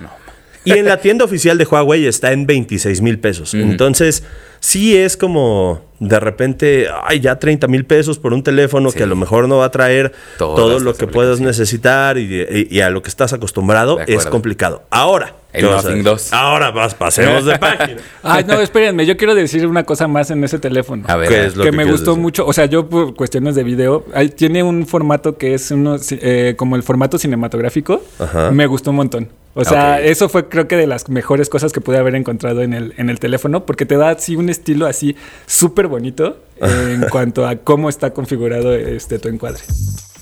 Y 0.64 0.74
en 0.74 0.86
la 0.86 0.98
tienda 0.98 1.26
oficial 1.26 1.58
de 1.58 1.66
Huawei 1.66 2.06
está 2.06 2.32
en 2.34 2.46
26 2.46 3.02
mil 3.02 3.18
pesos. 3.20 3.54
Entonces, 3.54 4.24
sí 4.60 4.96
es 4.96 5.18
como 5.18 5.82
de 6.00 6.20
repente, 6.20 6.88
ay, 7.04 7.20
ya 7.20 7.38
30 7.38 7.68
mil 7.68 7.86
pesos 7.86 8.18
por 8.18 8.34
un 8.34 8.42
teléfono 8.44 8.90
Sí. 8.90 8.98
que 8.98 9.04
a 9.04 9.08
lo 9.08 9.16
mejor 9.16 9.48
no 9.48 9.58
va 9.58 9.66
a 9.66 9.72
traer 9.72 10.12
Todas 10.40 10.56
todo 10.56 10.80
lo 10.80 10.96
que 10.96 11.06
puedas 11.08 11.40
necesitar 11.40 12.18
y, 12.18 12.42
y- 12.42 12.68
y 12.72 12.82
a 12.82 12.90
lo 12.90 13.04
que 13.04 13.10
estás 13.10 13.34
acostumbrado, 13.34 14.00
es 14.08 14.26
complicado. 14.26 14.84
Ahora, 14.90 15.36
El 15.54 15.62
¿qué 15.62 15.68
vas 15.68 15.86
a 15.86 15.90
Nothing 15.90 16.04
decir? 16.04 16.12
2. 16.12 16.34
Ahora 16.34 16.72
vas, 16.72 16.96
pasemos 16.96 17.46
de 17.46 17.58
página. 17.60 18.02
Ay, 18.24 18.44
no, 18.48 18.60
espérenme, 18.62 19.06
yo 19.06 19.16
quiero 19.18 19.36
decir 19.36 19.68
una 19.68 19.84
cosa 19.84 20.08
más 20.08 20.32
en 20.32 20.44
ese 20.44 20.58
teléfono. 20.58 21.04
A 21.08 21.16
ver, 21.18 21.30
¿Qué 21.30 21.46
es 21.46 21.56
lo 21.56 21.64
que, 21.64 21.70
que 21.72 21.78
me 21.78 21.86
gustó 21.86 22.12
decir? 22.12 22.22
mucho, 22.22 22.46
o 22.48 22.54
sea, 22.54 22.66
yo 22.66 22.88
por 22.90 23.16
cuestiones 23.16 23.54
de 23.56 23.64
video, 23.64 24.06
ahí 24.16 24.30
tiene 24.30 24.64
un 24.64 24.88
formato 24.88 25.38
que 25.38 25.54
es 25.54 25.70
uno, 25.70 25.98
eh, 26.12 26.56
como 26.58 26.76
el 26.76 26.82
formato 26.84 27.18
cinematográfico, 27.20 28.04
Ajá. 28.20 28.50
me 28.52 28.66
gustó 28.66 28.90
un 28.92 28.96
montón. 28.98 29.30
O 29.54 29.66
sea, 29.66 30.02
eso 30.02 30.30
fue 30.30 30.48
creo 30.48 30.68
que 30.68 30.78
de 30.78 30.88
las 30.88 31.10
mejores 31.10 31.50
cosas 31.50 31.74
que 31.74 31.82
pude 31.82 31.98
haber 31.98 32.16
encontrado 32.16 32.62
en 32.62 32.74
el, 32.74 32.94
en 32.98 33.10
el 33.10 33.20
teléfono, 33.20 33.66
porque 33.66 33.86
te 33.86 33.98
da 33.98 34.10
así 34.10 34.36
un 34.36 34.50
estilo 34.50 34.86
así 34.86 35.16
súper 35.46 35.88
bonito 35.88 36.38
en 36.62 37.02
cuanto 37.12 37.48
a 37.48 37.58
cómo 37.58 37.90
está 37.90 38.14
configurado 38.14 38.74
este 38.74 39.20
tu 39.20 39.30
encuadre. 39.30 39.62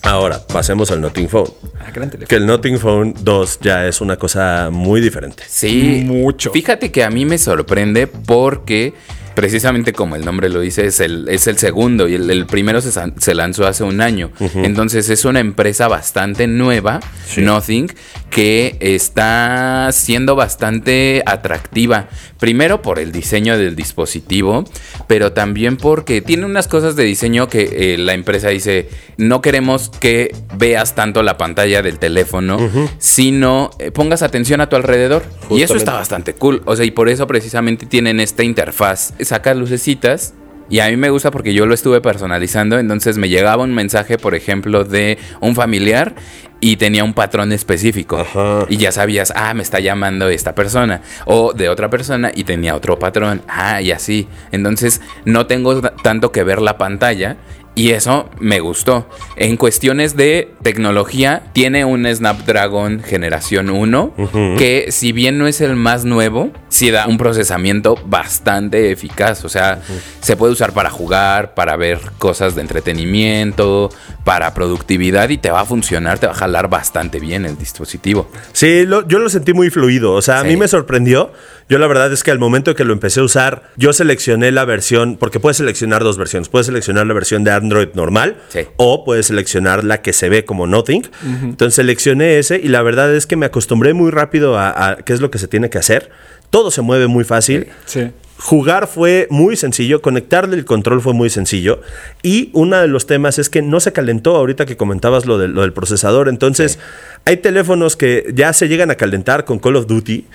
Ahora, 0.02 0.40
pasemos 0.48 0.90
al 0.92 1.02
Notting 1.02 1.28
Phone. 1.28 1.50
Ah, 1.80 1.92
gran 1.92 2.10
teléfono. 2.10 2.28
Que 2.28 2.36
el 2.36 2.46
Notting 2.46 2.80
Phone 2.80 3.14
2 3.22 3.60
ya 3.62 3.86
es 3.86 4.02
una 4.02 4.16
cosa 4.16 4.70
muy 4.72 5.02
diferente. 5.02 5.44
Sí, 5.48 6.04
Mucho. 6.06 6.52
Fíjate 6.52 6.92
que 6.92 7.04
a 7.04 7.10
mí 7.10 7.26
me 7.26 7.38
sorprende 7.38 8.08
porque 8.08 8.94
precisamente 9.40 9.94
como 9.94 10.18
el 10.18 10.26
nombre 10.26 10.50
lo 10.50 10.60
dice, 10.60 10.86
es 10.86 11.00
el, 11.00 11.30
es 11.30 11.48
el 11.48 11.58
segundo 11.58 12.10
y 12.10 12.16
el, 12.16 12.30
el 12.30 12.46
primero 12.46 12.82
se, 12.82 13.34
lanzó 13.34 13.66
hace 13.66 13.86
un 13.86 14.02
año. 14.02 14.32
Entonces 14.54 15.10
es 15.10 15.24
una 15.24 15.40
empresa 15.40 15.88
bastante 15.88 16.46
nueva, 16.46 17.00
Nothing, 17.38 17.90
que 18.30 18.76
está 18.82 19.92
siendo 19.94 20.36
bastante 20.36 21.24
atractiva. 21.26 22.10
Primero 22.38 22.82
por 22.82 23.00
el 23.00 23.14
diseño 23.14 23.58
del 23.58 23.78
dispositivo, 23.78 24.66
pero 25.08 25.32
también 25.32 25.78
porque 25.78 26.22
tiene 26.22 26.46
unas 26.46 26.68
cosas 26.68 26.98
de 26.98 27.06
diseño 27.06 27.48
que 27.48 27.94
eh, 27.94 27.98
la 27.98 28.14
empresa 28.16 28.50
dice, 28.50 28.90
no 29.16 29.42
queremos 29.42 29.90
que 29.90 30.36
veas 30.58 30.96
tanto 30.96 31.24
la 31.24 31.38
pantalla 31.38 31.82
del 31.82 31.98
teléfono, 31.98 32.58
sino 32.98 33.72
eh, 33.80 33.92
pongas 33.92 34.22
atención 34.22 34.60
a 34.60 34.68
tu 34.68 34.76
alrededor. 34.76 35.24
Y 35.50 35.62
eso 35.62 35.76
está 35.76 35.94
bastante 35.94 36.34
cool. 36.34 36.62
O 36.66 36.76
sea, 36.76 36.86
y 36.86 36.92
por 36.92 37.10
eso 37.10 37.26
precisamente 37.26 37.86
tienen 37.86 38.20
esta 38.20 38.44
interfaz. 38.44 39.14
Saca 39.30 39.54
lucecitas. 39.54 40.34
Y 40.72 40.80
a 40.80 40.90
mí 40.90 40.98
me 40.98 41.12
gusta 41.12 41.30
porque 41.30 41.54
yo 41.54 41.68
lo 41.68 41.76
estuve 41.76 42.02
personalizando. 42.02 42.80
Entonces 42.80 43.20
me 43.20 43.30
llegaba 43.30 43.64
un 43.64 43.76
mensaje, 43.76 44.18
por 44.18 44.34
ejemplo, 44.34 44.84
de 44.86 45.20
un 45.40 45.54
familiar 45.54 46.16
y 46.60 46.78
tenía 46.78 47.04
un 47.04 47.14
patrón 47.14 47.52
específico. 47.52 48.18
Ajá. 48.18 48.66
Y 48.70 48.78
ya 48.78 48.92
sabías, 48.92 49.32
ah, 49.36 49.54
me 49.54 49.62
está 49.62 49.80
llamando 49.80 50.30
esta 50.30 50.56
persona. 50.56 51.02
O 51.26 51.54
de 51.54 51.70
otra 51.70 51.92
persona 51.92 52.32
y 52.34 52.44
tenía 52.44 52.76
otro 52.76 52.98
patrón. 52.98 53.44
Ah, 53.48 53.84
y 53.84 53.92
así. 53.92 54.28
Entonces 54.52 55.00
no 55.26 55.46
tengo 55.46 55.80
tanto 55.82 56.32
que 56.32 56.44
ver 56.44 56.60
la 56.60 56.80
pantalla. 56.80 57.38
Y 57.80 57.92
eso 57.92 58.30
me 58.42 58.60
gustó. 58.60 59.08
En 59.38 59.56
cuestiones 59.56 60.18
de 60.18 60.52
tecnología, 60.64 61.44
tiene 61.54 61.86
un 61.86 62.06
Snapdragon 62.14 63.02
generación 63.02 63.70
1, 63.70 64.14
que 64.58 64.88
si 64.90 65.14
bien 65.14 65.38
no 65.38 65.48
es 65.48 65.62
el 65.62 65.78
más 65.78 66.04
nuevo, 66.04 66.52
sí 66.68 66.92
da 66.92 67.08
un 67.08 67.18
procesamiento 67.18 67.96
bastante 68.06 68.92
eficaz. 68.92 69.46
O 69.46 69.50
sea, 69.50 69.80
se 70.20 70.36
puede 70.36 70.52
usar 70.52 70.74
para 70.74 70.90
jugar, 70.90 71.54
para 71.54 71.78
ver 71.78 72.00
cosas 72.18 72.54
de 72.56 72.62
entretenimiento, 72.62 73.90
para 74.24 74.54
productividad 74.54 75.30
y 75.30 75.38
te 75.38 75.50
va 75.50 75.62
a 75.62 75.66
funcionar, 75.66 76.20
te 76.20 76.28
va 76.28 76.34
a 76.34 76.36
jalar 76.36 76.70
bastante 76.70 77.20
bien 77.20 77.46
el 77.46 77.58
dispositivo. 77.58 78.30
Sí, 78.52 78.86
lo- 78.86 79.08
yo 79.08 79.20
lo 79.20 79.30
sentí 79.30 79.54
muy 79.54 79.70
fluido. 79.70 80.14
O 80.14 80.22
sea, 80.22 80.40
a 80.40 80.44
mí 80.44 80.58
me 80.58 80.68
sorprendió. 80.68 81.32
Yo 81.70 81.78
la 81.80 81.86
verdad 81.88 82.12
es 82.12 82.24
que 82.24 82.32
al 82.32 82.40
momento 82.40 82.74
que 82.76 82.84
lo 82.84 82.94
empecé 82.94 83.20
a 83.20 83.24
usar, 83.24 83.70
yo 83.78 83.94
seleccioné 83.94 84.52
la 84.52 84.66
versión, 84.66 85.18
porque 85.18 85.40
puedes 85.40 85.58
seleccionar 85.58 86.04
dos 86.04 86.18
versiones. 86.18 86.50
Puedes 86.50 86.66
seleccionar 86.66 87.06
la 87.08 87.14
versión 87.14 87.44
de 87.44 87.52
Android 87.52 87.90
normal 87.94 88.38
Sí. 88.50 88.62
o 88.78 89.06
puedes 89.06 89.28
seleccionar 89.28 89.84
la 89.84 90.02
que 90.02 90.12
se 90.12 90.30
ve 90.30 90.46
como 90.46 90.66
Nothing. 90.68 91.04
Entonces 91.44 91.76
seleccioné 91.76 92.40
ese 92.40 92.58
y 92.62 92.70
la 92.70 92.82
verdad 92.82 93.14
es 93.16 93.28
que 93.28 93.36
me 93.36 93.46
acostumbré 93.46 93.94
muy 93.94 94.10
rápido 94.12 94.58
a, 94.58 94.90
a 94.90 94.96
qué 94.98 95.14
es 95.14 95.22
lo 95.22 95.30
que 95.30 95.38
se 95.38 95.48
tiene 95.48 95.70
que 95.70 95.78
hacer. 95.78 96.10
Todo 96.50 96.72
se 96.72 96.82
mueve 96.82 97.06
muy 97.08 97.24
fácil. 97.24 97.68
Sí. 97.86 98.10
Jugar 98.42 98.88
fue 98.88 99.28
muy 99.30 99.56
sencillo, 99.58 100.02
conectarle 100.02 100.56
el 100.56 100.64
control 100.64 101.02
fue 101.02 101.14
muy 101.14 101.30
sencillo 101.30 101.82
y 102.24 102.50
uno 102.54 102.78
de 102.78 102.88
los 102.88 103.06
temas 103.06 103.38
es 103.38 103.50
que 103.50 103.62
no 103.62 103.82
se 103.82 103.92
calentó 103.92 104.38
ahorita 104.38 104.66
que 104.66 104.78
comentabas 104.78 105.26
lo, 105.26 105.38
de- 105.38 105.50
lo 105.50 105.62
del 105.64 105.74
procesador, 105.74 106.30
entonces 106.30 106.80
hay 107.26 107.36
teléfonos 107.36 107.98
que 107.98 108.32
ya 108.34 108.54
se 108.54 108.70
llegan 108.70 108.92
a 108.92 108.96
calentar 108.96 109.44
con 109.44 109.60
Call 109.60 109.76
of 109.76 109.88
Duty 109.88 110.26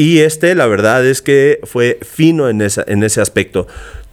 y 0.00 0.20
este 0.20 0.54
la 0.54 0.66
verdad 0.66 1.04
es 1.04 1.20
que 1.20 1.60
fue 1.64 1.98
fino 2.00 2.48
en, 2.48 2.62
en 2.62 3.02
ese 3.02 3.20
aspecto. 3.20 3.66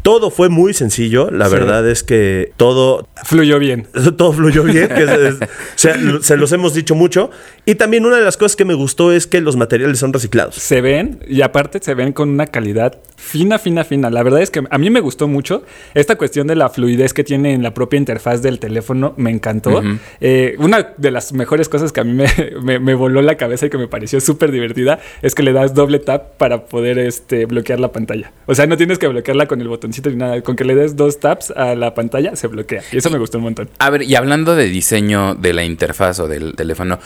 Todo 0.08 0.30
fue 0.32 0.48
muy 0.48 0.74
sencillo, 0.74 1.30
la 1.32 1.48
Sí. 1.48 1.52
verdad 1.52 1.86
es 1.90 2.02
que 2.02 2.54
todo 2.56 3.10
Fluyó 3.26 3.60
bien. 3.60 3.88
todo 4.18 4.32
fluyó 4.32 4.64
bien, 4.64 4.88
que 4.88 5.04
es- 5.04 5.10
es- 5.10 5.36
se, 5.76 6.22
se 6.22 6.38
los 6.38 6.50
hemos 6.54 6.74
dicho 6.74 6.96
mucho. 6.96 7.30
Y 7.66 7.76
también 7.76 8.06
una 8.06 8.16
de 8.16 8.24
las 8.24 8.38
cosas 8.38 8.56
que 8.56 8.64
me 8.64 8.74
gustó 8.74 9.12
es 9.12 9.28
que 9.28 9.42
los 9.42 9.58
materiales 9.58 10.00
son 10.00 10.14
reciclados. 10.14 10.56
Se 10.56 10.80
ven 10.80 11.20
y 11.28 11.42
aparte 11.42 11.80
se 11.82 11.94
ven 11.94 12.14
con 12.14 12.30
una 12.30 12.48
calidad 12.48 12.98
fina, 13.18 13.60
fina, 13.60 13.84
fina. 13.84 14.10
La 14.10 14.24
verdad 14.24 14.42
es 14.42 14.50
que 14.50 14.64
a 14.70 14.78
mí 14.78 14.90
me 14.90 15.02
gustó 15.02 15.28
mucho 15.28 15.64
esta 15.94 16.16
cuestión 16.16 16.48
de 16.48 16.56
la 16.56 16.70
fluidez 16.70 17.14
que 17.14 17.26
tiene 17.26 17.54
en 17.54 17.62
la 17.64 17.74
propia 17.74 17.98
interfaz 17.98 18.42
del 18.42 18.60
teléfono. 18.60 19.14
Me 19.18 19.30
encantó. 19.32 19.84
Eh, 20.22 20.56
una 20.60 20.94
de 20.96 21.12
las 21.12 21.34
mejores 21.34 21.68
cosas 21.68 21.92
que 21.92 22.00
a 22.00 22.04
mí 22.06 22.14
me, 22.14 22.28
me- 22.64 22.80
me 22.80 22.94
voló 22.96 23.22
la 23.22 23.36
cabeza 23.36 23.66
y 23.66 23.70
que 23.70 23.78
me 23.78 23.90
pareció 23.90 24.22
súper 24.22 24.52
divertida 24.52 25.00
es 25.22 25.36
que 25.36 25.44
le 25.44 25.52
das 25.52 25.74
doble 25.74 26.00
tap 26.00 26.38
para 26.38 26.68
poder 26.68 26.98
este, 26.98 27.46
bloquear 27.46 27.82
la 27.82 27.92
pantalla. 27.92 28.32
O 28.46 28.56
sea, 28.56 28.68
no 28.68 28.78
tienes 28.78 29.00
que 29.00 29.08
bloquearla 29.10 29.48
con 29.48 29.60
el 29.60 29.68
botoncito 29.68 29.97
ni 30.06 30.16
nada. 30.16 30.42
Con 30.42 30.56
que 30.56 30.64
le 30.64 30.76
des 30.76 30.96
dos 30.96 31.20
taps 31.20 31.52
a 31.52 31.76
la 31.76 31.94
pantalla 31.94 32.36
se 32.36 32.48
bloquea. 32.48 32.84
Y 32.92 32.98
eso 32.98 33.10
me 33.10 33.18
gustó 33.18 33.38
un 33.38 33.46
montón. 33.46 33.70
A 33.80 33.90
ver, 33.90 34.04
y 34.04 34.16
hablando 34.16 34.56
de 34.56 34.66
diseño 34.68 35.36
de 35.36 35.54
la 35.54 35.64
interfaz 35.64 36.20
o 36.20 36.28
del 36.28 36.56
teléfono, 36.56 37.00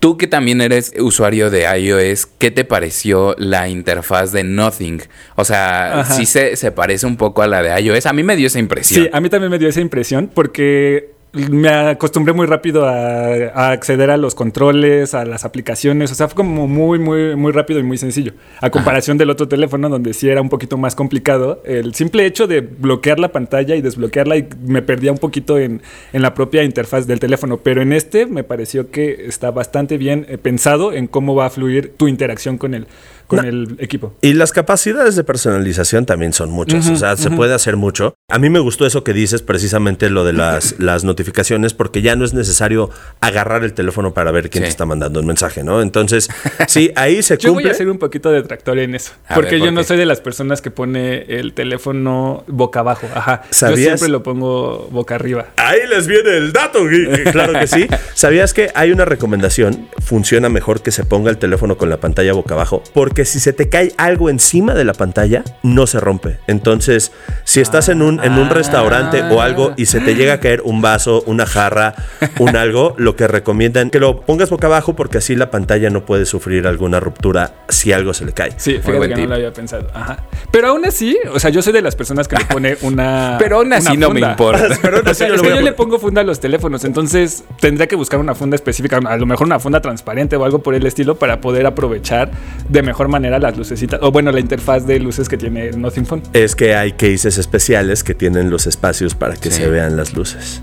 tú 0.00 0.18
que 0.18 0.26
también 0.26 0.60
eres 0.60 0.92
usuario 0.98 1.50
de 1.50 1.62
iOS, 1.62 2.26
¿qué 2.26 2.50
te 2.50 2.64
pareció 2.64 3.34
la 3.38 3.68
interfaz 3.68 4.32
de 4.32 4.44
Nothing? 4.44 5.00
O 5.36 5.44
sea, 5.44 6.00
Ajá. 6.00 6.14
sí 6.14 6.26
se, 6.26 6.56
se 6.56 6.72
parece 6.72 7.06
un 7.06 7.16
poco 7.16 7.42
a 7.42 7.46
la 7.46 7.62
de 7.62 7.80
iOS. 7.80 8.06
A 8.06 8.12
mí 8.12 8.22
me 8.22 8.36
dio 8.36 8.48
esa 8.48 8.58
impresión. 8.58 9.04
Sí, 9.04 9.10
a 9.12 9.20
mí 9.20 9.30
también 9.30 9.50
me 9.50 9.58
dio 9.58 9.68
esa 9.68 9.80
impresión 9.80 10.30
porque 10.32 11.13
me 11.34 11.68
acostumbré 11.68 12.32
muy 12.32 12.46
rápido 12.46 12.86
a, 12.86 13.34
a 13.54 13.70
acceder 13.70 14.10
a 14.10 14.16
los 14.16 14.34
controles, 14.34 15.14
a 15.14 15.24
las 15.24 15.44
aplicaciones. 15.44 16.12
O 16.12 16.14
sea, 16.14 16.28
fue 16.28 16.36
como 16.36 16.68
muy, 16.68 16.98
muy, 16.98 17.34
muy 17.36 17.52
rápido 17.52 17.80
y 17.80 17.82
muy 17.82 17.98
sencillo. 17.98 18.32
A 18.60 18.70
comparación 18.70 19.18
del 19.18 19.30
otro 19.30 19.48
teléfono, 19.48 19.88
donde 19.88 20.14
sí 20.14 20.28
era 20.28 20.40
un 20.40 20.48
poquito 20.48 20.76
más 20.76 20.94
complicado. 20.94 21.62
El 21.64 21.94
simple 21.94 22.24
hecho 22.26 22.46
de 22.46 22.60
bloquear 22.60 23.18
la 23.18 23.32
pantalla 23.32 23.74
y 23.74 23.82
desbloquearla 23.82 24.36
y 24.36 24.48
me 24.64 24.82
perdía 24.82 25.12
un 25.12 25.18
poquito 25.18 25.58
en, 25.58 25.82
en 26.12 26.22
la 26.22 26.34
propia 26.34 26.62
interfaz 26.62 27.06
del 27.06 27.20
teléfono. 27.20 27.58
Pero 27.58 27.82
en 27.82 27.92
este 27.92 28.26
me 28.26 28.44
pareció 28.44 28.90
que 28.90 29.26
está 29.26 29.50
bastante 29.50 29.98
bien 29.98 30.26
eh, 30.28 30.38
pensado 30.38 30.92
en 30.92 31.06
cómo 31.06 31.34
va 31.34 31.46
a 31.46 31.50
fluir 31.50 31.94
tu 31.96 32.08
interacción 32.08 32.58
con 32.58 32.74
el, 32.74 32.86
con 33.26 33.38
No. 33.40 33.48
el 33.48 33.76
equipo. 33.78 34.14
Y 34.20 34.34
las 34.34 34.52
capacidades 34.52 35.16
de 35.16 35.24
personalización 35.24 36.06
también 36.06 36.32
son 36.32 36.50
muchas, 36.50 36.88
o 36.88 36.96
sea, 36.96 37.16
se 37.16 37.30
puede 37.30 37.54
hacer 37.54 37.76
mucho. 37.76 38.14
A 38.30 38.38
mí 38.38 38.50
me 38.50 38.58
gustó 38.58 38.86
eso 38.86 39.04
que 39.04 39.12
dices, 39.12 39.42
precisamente 39.42 40.10
lo 40.10 40.24
de 40.24 40.32
las, 40.32 40.74
las 40.78 41.04
notificaciones, 41.04 41.74
porque 41.74 42.02
ya 42.02 42.16
no 42.16 42.24
es 42.24 42.34
necesario 42.34 42.90
agarrar 43.20 43.64
el 43.64 43.72
teléfono 43.74 44.14
para 44.14 44.30
ver 44.30 44.50
quién 44.50 44.62
Sí. 44.64 44.66
te 44.66 44.70
está 44.70 44.86
mandando 44.86 45.20
un 45.20 45.26
mensaje, 45.26 45.62
¿no? 45.64 45.80
Entonces, 45.82 46.28
sí, 46.68 46.90
ahí 46.96 47.22
se 47.22 47.36
Yo 47.38 47.50
voy 47.50 47.56
cumple. 47.62 47.70
a 47.70 47.72
hacer 47.74 47.88
un 47.88 47.98
poquito 47.98 48.30
de 48.30 48.42
tractor 48.42 48.78
en 48.78 48.94
eso. 48.94 49.12
A 49.28 49.34
porque 49.34 49.52
ver, 49.52 49.58
¿por 49.60 49.66
yo 49.68 49.72
no 49.72 49.84
soy 49.84 49.96
de 49.98 50.06
las 50.06 50.20
personas 50.20 50.60
que 50.62 50.70
pone 50.70 51.22
el 51.38 51.52
teléfono 51.52 52.44
boca 52.46 52.80
abajo. 52.80 53.06
Ajá. 53.14 53.42
Yo 53.50 53.76
siempre 53.76 54.08
lo 54.08 54.22
pongo 54.22 54.88
boca 54.90 55.14
arriba. 55.14 55.46
Ahí 55.56 55.80
les 55.88 56.06
viene 56.06 56.36
el 56.36 56.52
dato, 56.52 56.80
claro 57.32 57.52
que 57.58 57.66
sí. 57.66 57.86
¿Sabías 58.14 58.54
que 58.54 58.70
hay 58.74 58.90
una 58.92 59.04
recomendación? 59.04 59.88
Funciona 60.02 60.48
mejor 60.48 60.82
que 60.82 60.90
se 60.90 61.04
ponga 61.04 61.30
el 61.30 61.38
teléfono 61.38 61.76
con 61.76 61.90
la 61.90 61.98
pantalla 61.98 62.32
boca 62.32 62.54
abajo, 62.54 62.82
porque 62.92 63.13
si 63.24 63.38
se 63.40 63.52
te 63.52 63.68
cae 63.68 63.92
algo 63.96 64.30
encima 64.30 64.74
de 64.74 64.84
la 64.84 64.92
pantalla, 64.92 65.44
no 65.62 65.86
se 65.86 66.00
rompe. 66.00 66.38
Entonces, 66.46 67.12
si 67.44 67.60
estás 67.60 67.88
en 67.88 68.02
un, 68.02 68.22
en 68.22 68.32
un 68.32 68.50
restaurante 68.50 69.22
o 69.22 69.40
algo 69.40 69.72
y 69.76 69.86
se 69.86 70.00
te 70.00 70.14
llega 70.14 70.34
a 70.34 70.40
caer 70.40 70.62
un 70.64 70.82
vaso, 70.82 71.22
una 71.26 71.46
jarra, 71.46 71.94
un 72.38 72.56
algo, 72.56 72.94
lo 72.98 73.16
que 73.16 73.28
recomiendan 73.28 73.90
que 73.90 74.00
lo 74.00 74.22
pongas 74.22 74.50
boca 74.50 74.66
abajo 74.66 74.94
porque 74.96 75.18
así 75.18 75.36
la 75.36 75.50
pantalla 75.50 75.90
no 75.90 76.04
puede 76.04 76.26
sufrir 76.26 76.66
alguna 76.66 77.00
ruptura 77.00 77.54
si 77.68 77.92
algo 77.92 78.14
se 78.14 78.24
le 78.24 78.32
cae. 78.32 78.52
Sí, 78.56 78.78
fíjate 78.82 79.08
que 79.08 79.14
tip. 79.14 79.24
no 79.24 79.30
lo 79.30 79.34
había 79.36 79.52
pensado. 79.52 79.88
Ajá. 79.94 80.24
Pero 80.50 80.68
aún 80.68 80.84
así, 80.84 81.18
o 81.32 81.38
sea, 81.38 81.50
yo 81.50 81.62
soy 81.62 81.72
de 81.72 81.82
las 81.82 81.96
personas 81.96 82.28
que 82.28 82.36
le 82.36 82.44
pone 82.44 82.76
una. 82.82 83.36
Pero 83.38 83.58
aún 83.58 83.72
así 83.72 83.96
una 83.96 84.08
no 84.08 84.14
me 84.14 84.20
importa. 84.20 84.68
Pero 84.82 85.02
no 85.02 85.10
O 85.10 85.14
sea, 85.14 85.26
sé, 85.26 85.28
yo 85.28 85.34
es 85.34 85.42
que 85.42 85.48
yo 85.48 85.60
le 85.60 85.72
pongo 85.72 85.98
funda 85.98 86.20
a 86.22 86.24
los 86.24 86.40
teléfonos, 86.40 86.84
entonces 86.84 87.44
tendría 87.60 87.86
que 87.86 87.96
buscar 87.96 88.20
una 88.20 88.34
funda 88.34 88.56
específica, 88.56 88.98
a 89.04 89.16
lo 89.16 89.26
mejor 89.26 89.46
una 89.46 89.58
funda 89.58 89.80
transparente 89.80 90.36
o 90.36 90.44
algo 90.44 90.60
por 90.60 90.74
el 90.74 90.86
estilo 90.86 91.16
para 91.16 91.40
poder 91.40 91.66
aprovechar 91.66 92.30
de 92.68 92.82
mejor 92.82 93.03
manera 93.08 93.38
las 93.38 93.56
lucecitas, 93.56 94.00
o 94.02 94.10
bueno, 94.10 94.30
la 94.32 94.40
interfaz 94.40 94.86
de 94.86 94.98
luces 95.00 95.28
que 95.28 95.36
tiene 95.36 95.70
Nothing 95.72 96.06
Phone. 96.06 96.22
Es 96.32 96.54
que 96.54 96.74
hay 96.74 96.92
cases 96.92 97.38
especiales 97.38 98.02
que 98.04 98.14
tienen 98.14 98.50
los 98.50 98.66
espacios 98.66 99.14
para 99.14 99.34
que 99.36 99.50
Sí. 99.50 99.62
se 99.62 99.68
vean 99.68 99.96
las 99.96 100.14
luces. 100.14 100.60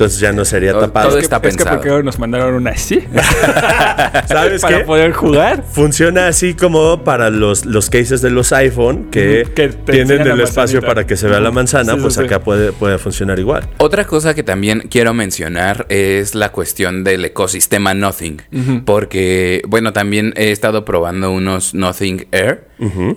Entonces 0.00 0.18
ya 0.18 0.32
no 0.32 0.46
sería 0.46 0.72
Todo- 0.72 0.80
tapado. 0.86 1.08
todo 1.10 1.18
Es 1.18 1.20
que, 1.20 1.24
está 1.26 1.36
es 1.36 1.42
que 1.42 1.48
pensado. 1.64 1.80
¿por 1.82 1.98
qué 1.98 2.02
nos 2.02 2.18
mandaron 2.18 2.54
una 2.54 2.70
así? 2.70 3.00
¿Sabes 4.26 4.62
Para 4.62 4.78
qué? 4.78 4.84
poder 4.84 5.12
jugar. 5.12 5.62
Funciona 5.72 6.26
así 6.28 6.54
como 6.54 7.04
para 7.04 7.28
los, 7.28 7.66
los 7.66 7.90
cases 7.90 8.22
de 8.22 8.30
los 8.30 8.50
iPhone 8.54 9.10
que, 9.10 9.46
que 9.54 9.68
tienen 9.68 10.22
el 10.26 10.40
espacio 10.40 10.80
para 10.80 11.06
que 11.06 11.18
se 11.18 11.28
vea 11.28 11.38
la 11.40 11.50
manzana, 11.50 11.94
Sí, 11.96 11.98
pues 12.00 12.14
sí. 12.14 12.22
acá 12.22 12.40
puede, 12.40 12.72
puede 12.72 12.96
funcionar 12.96 13.38
igual. 13.38 13.68
Otra 13.76 14.06
cosa 14.06 14.32
que 14.32 14.42
también 14.42 14.86
quiero 14.90 15.12
mencionar 15.12 15.84
es 15.90 16.34
la 16.34 16.50
cuestión 16.50 17.04
del 17.04 17.24
ecosistema 17.26 17.92
Nothing. 17.92 18.40
Porque, 18.86 19.60
bueno, 19.68 19.92
también 19.92 20.32
he 20.36 20.50
estado 20.50 20.86
probando 20.86 21.30
unos 21.30 21.74
Nothing 21.74 22.26
Air, 22.32 22.68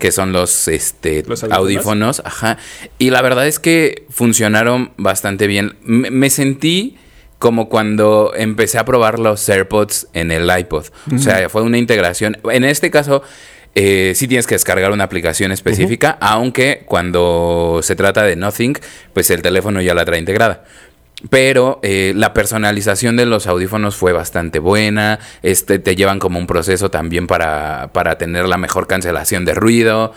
que 0.01 0.11
son 0.11 0.33
los, 0.33 0.67
este, 0.67 1.23
Los 1.25 1.43
audífonos. 1.43 1.57
audífonos. 1.59 2.21
Ajá. 2.25 2.57
Y 2.99 3.09
la 3.09 3.21
verdad 3.21 3.47
es 3.47 3.59
que 3.59 4.05
funcionaron 4.09 4.91
bastante 4.97 5.47
bien. 5.47 5.75
Me, 5.85 6.11
me 6.11 6.29
sentí 6.29 6.72
como 7.39 7.67
cuando 7.67 8.31
empecé 8.35 8.77
a 8.77 8.85
probar 8.85 9.19
los 9.19 9.47
AirPods 9.49 10.07
en 10.13 10.31
el 10.31 10.49
iPod. 10.57 10.85
O 11.13 11.17
sea, 11.17 11.49
fue 11.49 11.61
una 11.61 11.77
integración. 11.77 12.37
En 12.49 12.63
este 12.63 12.89
caso, 12.89 13.21
eh, 13.75 14.13
sí 14.15 14.27
tienes 14.27 14.47
que 14.47 14.55
descargar 14.55 14.91
una 14.91 15.03
aplicación 15.03 15.51
específica, 15.51 16.17
aunque 16.21 16.83
cuando 16.85 17.81
se 17.83 17.95
trata 17.95 18.23
de 18.23 18.35
Nothing, 18.35 18.77
pues 19.13 19.29
el 19.29 19.41
teléfono 19.41 19.81
ya 19.81 19.93
la 19.93 20.05
trae 20.05 20.19
integrada. 20.19 20.63
Pero 21.29 21.79
eh, 21.83 22.13
la 22.15 22.33
personalización 22.33 23.15
de 23.15 23.25
los 23.25 23.47
audífonos 23.47 23.95
fue 23.95 24.13
bastante 24.13 24.59
buena. 24.59 25.19
Este, 25.41 25.79
te 25.79 25.95
llevan 25.95 26.19
como 26.19 26.37
un 26.37 26.47
proceso 26.47 26.91
también 26.91 27.27
para, 27.27 27.91
para 27.93 28.17
tener 28.17 28.47
la 28.47 28.57
mejor 28.57 28.87
cancelación 28.87 29.45
de 29.45 29.53
ruido. 29.53 30.13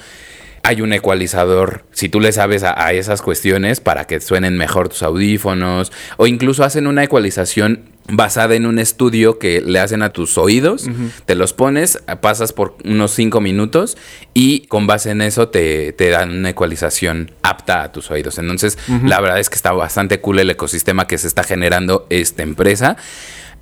Hay 0.67 0.83
un 0.83 0.93
ecualizador, 0.93 1.85
si 1.93 2.09
tú 2.09 2.21
le 2.21 2.33
sabes 2.33 2.63
a, 2.63 2.85
a 2.85 2.93
esas 2.93 3.23
cuestiones, 3.23 3.81
para 3.81 4.07
que 4.07 4.21
suenen 4.21 4.57
mejor 4.57 4.89
tus 4.89 5.03
audífonos. 5.03 5.93
O 6.17 6.27
incluso 6.27 6.65
hacen 6.65 6.87
una 6.87 7.05
ecualización 7.05 7.97
basada 8.09 8.55
en 8.55 8.67
un 8.67 8.79
estudio 8.79 9.39
que 9.39 9.61
le 9.61 9.79
hacen 9.79 10.03
a 10.03 10.11
tus 10.11 10.39
oídos. 10.39 10.89
Te 11.25 11.35
los 11.35 11.53
pones, 11.53 11.99
pasas 12.21 12.53
por 12.53 12.77
unos 12.85 13.13
5 13.13 13.41
minutos 13.41 13.97
y 14.35 14.61
con 14.67 14.87
base 14.87 15.11
en 15.11 15.23
eso 15.23 15.49
te, 15.49 15.93
te 15.93 16.11
dan 16.11 16.31
una 16.31 16.51
ecualización 16.51 17.33
apta 17.43 17.83
a 17.83 17.93
tus 17.93 18.11
oídos. 18.11 18.39
Entonces, 18.39 18.79
la 19.05 19.21
verdad 19.21 19.41
es 19.41 19.51
que 19.51 19.57
está 19.57 19.73
bastante 19.73 20.21
cool 20.21 20.39
el 20.39 20.51
ecosistema 20.51 21.07
que 21.07 21.19
se 21.19 21.27
está 21.27 21.43
generando 21.43 22.07
esta 22.11 22.43
empresa. 22.43 22.97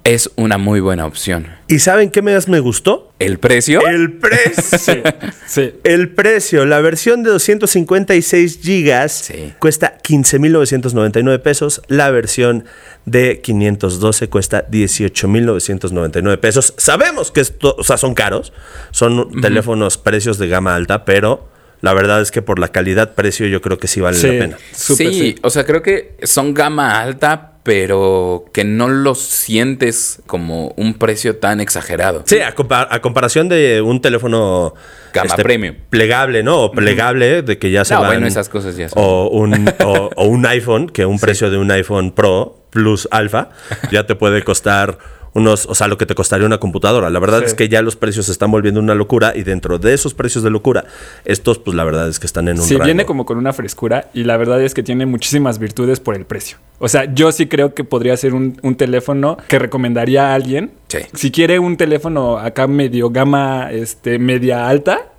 Es 0.04 0.30
una 0.36 0.58
muy 0.58 0.80
buena 0.80 1.06
opción. 1.06 1.46
¿Y 1.66 1.78
saben 1.78 2.10
qué 2.10 2.20
más 2.20 2.46
me 2.46 2.60
gustó? 2.60 3.10
¿El 3.18 3.38
precio? 3.38 3.80
El 3.86 4.12
precio. 4.18 5.02
Sí. 5.46 5.72
El 5.84 6.10
precio, 6.14 6.66
la 6.66 6.80
versión 6.80 7.22
de 7.22 7.30
256 7.30 8.58
gigas 8.62 9.12
Sí. 9.12 9.52
cuesta 9.58 9.98
15.999 10.02 11.40
pesos, 11.40 11.80
la 11.88 12.10
versión 12.10 12.64
de 13.06 13.40
512 13.40 14.28
cuesta 14.28 14.66
18.999 14.68 16.38
pesos. 16.38 16.74
Sabemos 16.76 17.30
que 17.30 17.40
esto, 17.40 17.74
o 17.78 17.84
sea, 17.84 17.96
son 17.96 18.14
caros, 18.14 18.52
son 18.90 19.40
teléfonos 19.40 19.96
precios 19.96 20.38
de 20.38 20.48
gama 20.48 20.74
alta, 20.74 21.04
pero 21.04 21.48
la 21.80 21.94
verdad 21.94 22.20
es 22.20 22.30
que 22.30 22.42
por 22.42 22.58
la 22.58 22.68
calidad 22.68 23.14
precio 23.14 23.46
yo 23.46 23.60
creo 23.62 23.78
que 23.78 23.86
sí 23.86 24.00
vale 24.00 24.16
Sí. 24.18 24.26
la 24.26 24.32
pena. 24.38 24.56
Sí, 24.72 24.94
sí. 24.96 25.34
o 25.42 25.50
sea, 25.50 25.64
creo 25.64 25.82
que 25.82 26.16
son 26.24 26.52
gama 26.52 27.00
alta, 27.00 27.52
pero 27.64 28.44
que 28.52 28.62
no 28.62 28.88
lo 28.88 29.14
sientes 29.16 30.22
como 30.26 30.68
un 30.76 30.94
precio 30.94 31.36
tan 31.38 31.60
exagerado. 31.60 32.22
Sí, 32.26 32.38
a, 32.40 32.54
compa- 32.54 32.86
a 32.90 33.00
comparación 33.00 33.48
de 33.48 33.80
un 33.82 34.00
teléfono 34.02 34.74
este, 35.06 35.20
Gama 35.20 35.36
premium. 35.36 35.74
plegable, 35.90 36.42
¿no? 36.42 36.64
O 36.64 36.70
plegable, 36.70 37.40
de 37.42 37.58
que 37.58 37.70
ya 37.70 37.84
se 37.86 37.94
No, 37.94 38.02
van- 38.02 38.10
bueno, 38.10 38.26
esas 38.26 38.48
cosas 38.50 38.76
ya 38.76 38.88
son. 38.90 39.02
O 39.02 39.28
un, 39.30 39.68
o, 39.82 40.10
o 40.14 40.26
un 40.26 40.44
iPhone, 40.46 40.88
que 40.88 41.06
un 41.06 41.18
precio 41.18 41.50
de 41.50 41.56
un 41.56 41.70
iPhone 41.70 42.12
Pro 42.12 42.60
Plus 42.70 43.08
Alpha 43.10 43.48
ya 43.90 44.04
te 44.06 44.14
puede 44.14 44.42
costar 44.44 44.98
unos, 45.34 45.66
o 45.66 45.74
sea, 45.74 45.88
lo 45.88 45.98
que 45.98 46.06
te 46.06 46.14
costaría 46.14 46.46
una 46.46 46.58
computadora. 46.58 47.10
La 47.10 47.18
verdad 47.18 47.40
Sí. 47.40 47.46
es 47.46 47.54
que 47.54 47.68
ya 47.68 47.82
los 47.82 47.96
precios 47.96 48.26
se 48.26 48.32
están 48.32 48.50
volviendo 48.50 48.80
una 48.80 48.94
locura 48.94 49.32
y 49.36 49.42
dentro 49.42 49.78
de 49.78 49.92
esos 49.92 50.14
precios 50.14 50.44
de 50.44 50.50
locura, 50.50 50.84
estos, 51.24 51.58
pues 51.58 51.76
la 51.76 51.84
verdad 51.84 52.08
es 52.08 52.18
que 52.20 52.26
están 52.26 52.48
en 52.48 52.58
un 52.58 52.64
Sí, 52.64 52.74
rango. 52.74 52.84
viene 52.86 53.04
como 53.04 53.26
con 53.26 53.36
una 53.38 53.52
frescura 53.52 54.08
y 54.14 54.24
la 54.24 54.36
verdad 54.36 54.62
es 54.62 54.74
que 54.74 54.82
tiene 54.82 55.06
muchísimas 55.06 55.58
virtudes 55.58 56.00
por 56.00 56.14
el 56.14 56.24
precio. 56.24 56.58
O 56.78 56.88
sea, 56.88 57.12
yo 57.14 57.32
sí 57.32 57.46
creo 57.46 57.74
que 57.74 57.84
podría 57.84 58.16
ser 58.16 58.34
un, 58.34 58.58
un 58.62 58.74
teléfono 58.76 59.36
que 59.48 59.58
recomendaría 59.58 60.30
a 60.30 60.34
alguien. 60.34 60.72
Sí. 60.88 60.98
Si 61.14 61.30
quiere 61.30 61.58
un 61.58 61.76
teléfono 61.76 62.38
acá 62.38 62.66
medio 62.66 63.10
gama, 63.10 63.70
este, 63.72 64.18
media 64.18 64.68
alta, 64.68 65.10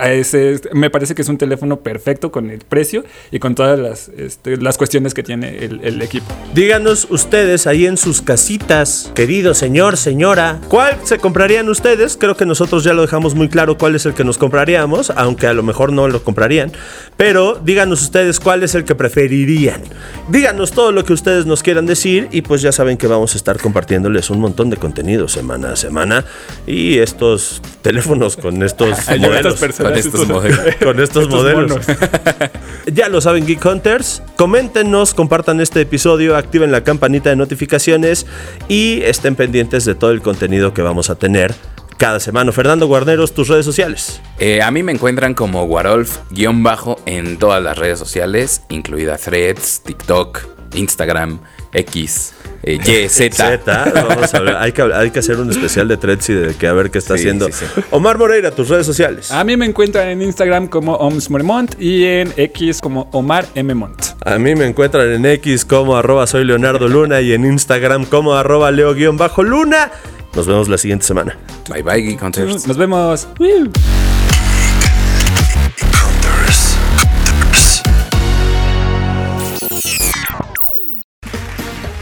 ese, 0.00 0.60
me 0.72 0.90
parece 0.90 1.14
que 1.14 1.22
es 1.22 1.28
un 1.28 1.38
teléfono 1.38 1.78
perfecto 1.78 2.32
con 2.32 2.50
el 2.50 2.58
precio 2.58 3.04
y 3.30 3.38
con 3.38 3.54
todas 3.54 3.78
las, 3.78 4.08
este, 4.08 4.56
las 4.56 4.78
cuestiones 4.78 5.14
que 5.14 5.22
tiene 5.22 5.64
el, 5.64 5.80
el 5.82 6.02
equipo. 6.02 6.26
Díganos 6.54 7.06
ustedes 7.10 7.66
ahí 7.66 7.86
en 7.86 7.96
sus 7.96 8.20
casitas, 8.20 9.12
querido 9.14 9.54
señor, 9.54 9.96
señora, 9.96 10.60
¿cuál 10.68 10.98
se 11.04 11.18
comprarían 11.18 11.68
ustedes? 11.68 12.16
Creo 12.16 12.36
que 12.36 12.46
nosotros 12.46 12.82
ya 12.84 12.92
lo 12.94 13.02
dejamos 13.02 13.34
muy 13.34 13.48
claro 13.48 13.78
cuál 13.78 13.94
es 13.94 14.06
el 14.06 14.14
que 14.14 14.24
nos 14.24 14.38
compraríamos, 14.38 15.10
aunque 15.10 15.46
a 15.46 15.52
lo 15.52 15.62
mejor 15.62 15.92
no 15.92 16.08
lo 16.08 16.22
comprarían. 16.22 16.72
Pero 17.16 17.60
díganos 17.62 18.02
ustedes 18.02 18.40
cuál 18.40 18.62
es 18.62 18.74
el 18.74 18.84
que 18.84 18.94
preferirían. 18.94 19.82
Díganos 20.28 20.72
todo 20.72 20.92
lo 20.92 21.04
que 21.04 21.12
ustedes 21.12 21.46
nos 21.46 21.62
quieran 21.62 21.86
decir 21.86 22.28
y 22.32 22.42
pues 22.42 22.60
ya 22.60 22.72
saben 22.72 22.96
que 22.96 23.06
vamos 23.06 23.34
a 23.34 23.36
estar 23.36 23.58
compartiéndoles 23.58 24.30
un 24.30 24.40
montón 24.40 24.70
de 24.70 24.76
contenido 24.76 25.28
semana 25.28 25.72
a 25.72 25.76
semana. 25.76 26.24
Y 26.66 26.98
estos 26.98 27.62
teléfonos 27.82 28.36
con 28.36 28.62
estos 28.62 28.98
modelos. 29.18 29.60
Con 29.84 29.94
estos 29.94 30.06
estos- 30.20 30.28
modelos. 30.28 30.58
Con 30.82 31.00
estos, 31.00 31.22
estos 31.24 31.28
modelos. 31.28 31.70
monos. 31.70 31.86
Ya 32.92 33.08
lo 33.08 33.20
saben, 33.20 33.46
Geek 33.46 33.64
Hunters. 33.64 34.22
Coméntenos, 34.36 35.12
compartan 35.12 35.60
este 35.60 35.80
episodio, 35.80 36.36
activen 36.36 36.70
la 36.70 36.84
campanita 36.84 37.30
de 37.30 37.36
notificaciones 37.36 38.26
y 38.68 39.02
estén 39.02 39.34
pendientes 39.34 39.84
de 39.84 39.94
todo 39.96 40.12
el 40.12 40.22
contenido 40.22 40.72
que 40.72 40.82
vamos 40.82 41.10
a 41.10 41.16
tener 41.16 41.52
cada 41.98 42.20
semana. 42.20 42.52
Fernando 42.52 42.86
Guarneros, 42.86 43.32
tus 43.34 43.48
redes 43.48 43.64
sociales. 43.64 44.20
Eh, 44.38 44.62
a 44.62 44.70
mí 44.70 44.82
me 44.82 44.92
encuentran 44.92 45.34
como 45.34 45.64
Warolf-bajo 45.66 47.00
en 47.06 47.38
todas 47.38 47.62
las 47.62 47.76
redes 47.76 47.98
sociales, 47.98 48.62
incluida 48.68 49.16
Threads, 49.16 49.82
TikTok, 49.84 50.40
Instagram, 50.74 51.40
X, 51.76 52.32
eh, 52.62 52.78
Y, 52.84 53.08
Z. 53.08 53.36
Z, 53.64 53.92
vamos 54.08 54.34
a 54.34 54.40
ver, 54.40 54.56
hay 54.56 54.72
que, 54.72 54.82
hay 54.82 55.10
que 55.10 55.18
hacer 55.18 55.38
un 55.38 55.50
especial 55.50 55.86
de 55.88 55.96
Threads 55.96 56.28
y 56.30 56.34
de 56.34 56.54
que 56.54 56.66
a 56.66 56.72
ver 56.72 56.90
qué 56.90 56.98
está 56.98 57.14
Sí, 57.14 57.20
haciendo. 57.20 57.46
sí, 57.46 57.64
sí. 57.74 57.80
Omar 57.90 58.18
Moreira, 58.18 58.50
tus 58.50 58.68
redes 58.68 58.86
sociales. 58.86 59.30
A 59.30 59.44
mí 59.44 59.56
me 59.56 59.66
encuentran 59.66 60.08
en 60.08 60.22
Instagram 60.22 60.68
como 60.68 60.94
Oms 60.94 61.30
Moremont 61.30 61.80
y 61.80 62.04
en 62.04 62.32
X 62.36 62.80
como 62.80 63.08
Omar 63.12 63.46
M. 63.54 63.74
Mont. 63.74 64.02
A 64.24 64.38
mí 64.38 64.54
me 64.54 64.66
encuentran 64.66 65.08
en 65.12 65.26
X 65.26 65.64
como 65.64 65.96
arroba 65.96 66.26
soy 66.26 66.44
Leonardo 66.44 66.88
Luna 66.88 67.20
y 67.20 67.32
en 67.32 67.44
Instagram 67.44 68.06
como 68.06 68.34
arroba 68.34 68.70
leo-luna. 68.70 69.90
Nos 70.34 70.46
vemos 70.46 70.68
la 70.68 70.78
siguiente 70.78 71.04
semana. 71.06 71.36
Bye 71.70 71.82
bye, 71.82 72.00
Geek 72.02 72.22
Hunters. 72.22 72.66
Nos 72.66 72.76
vemos. 72.76 73.26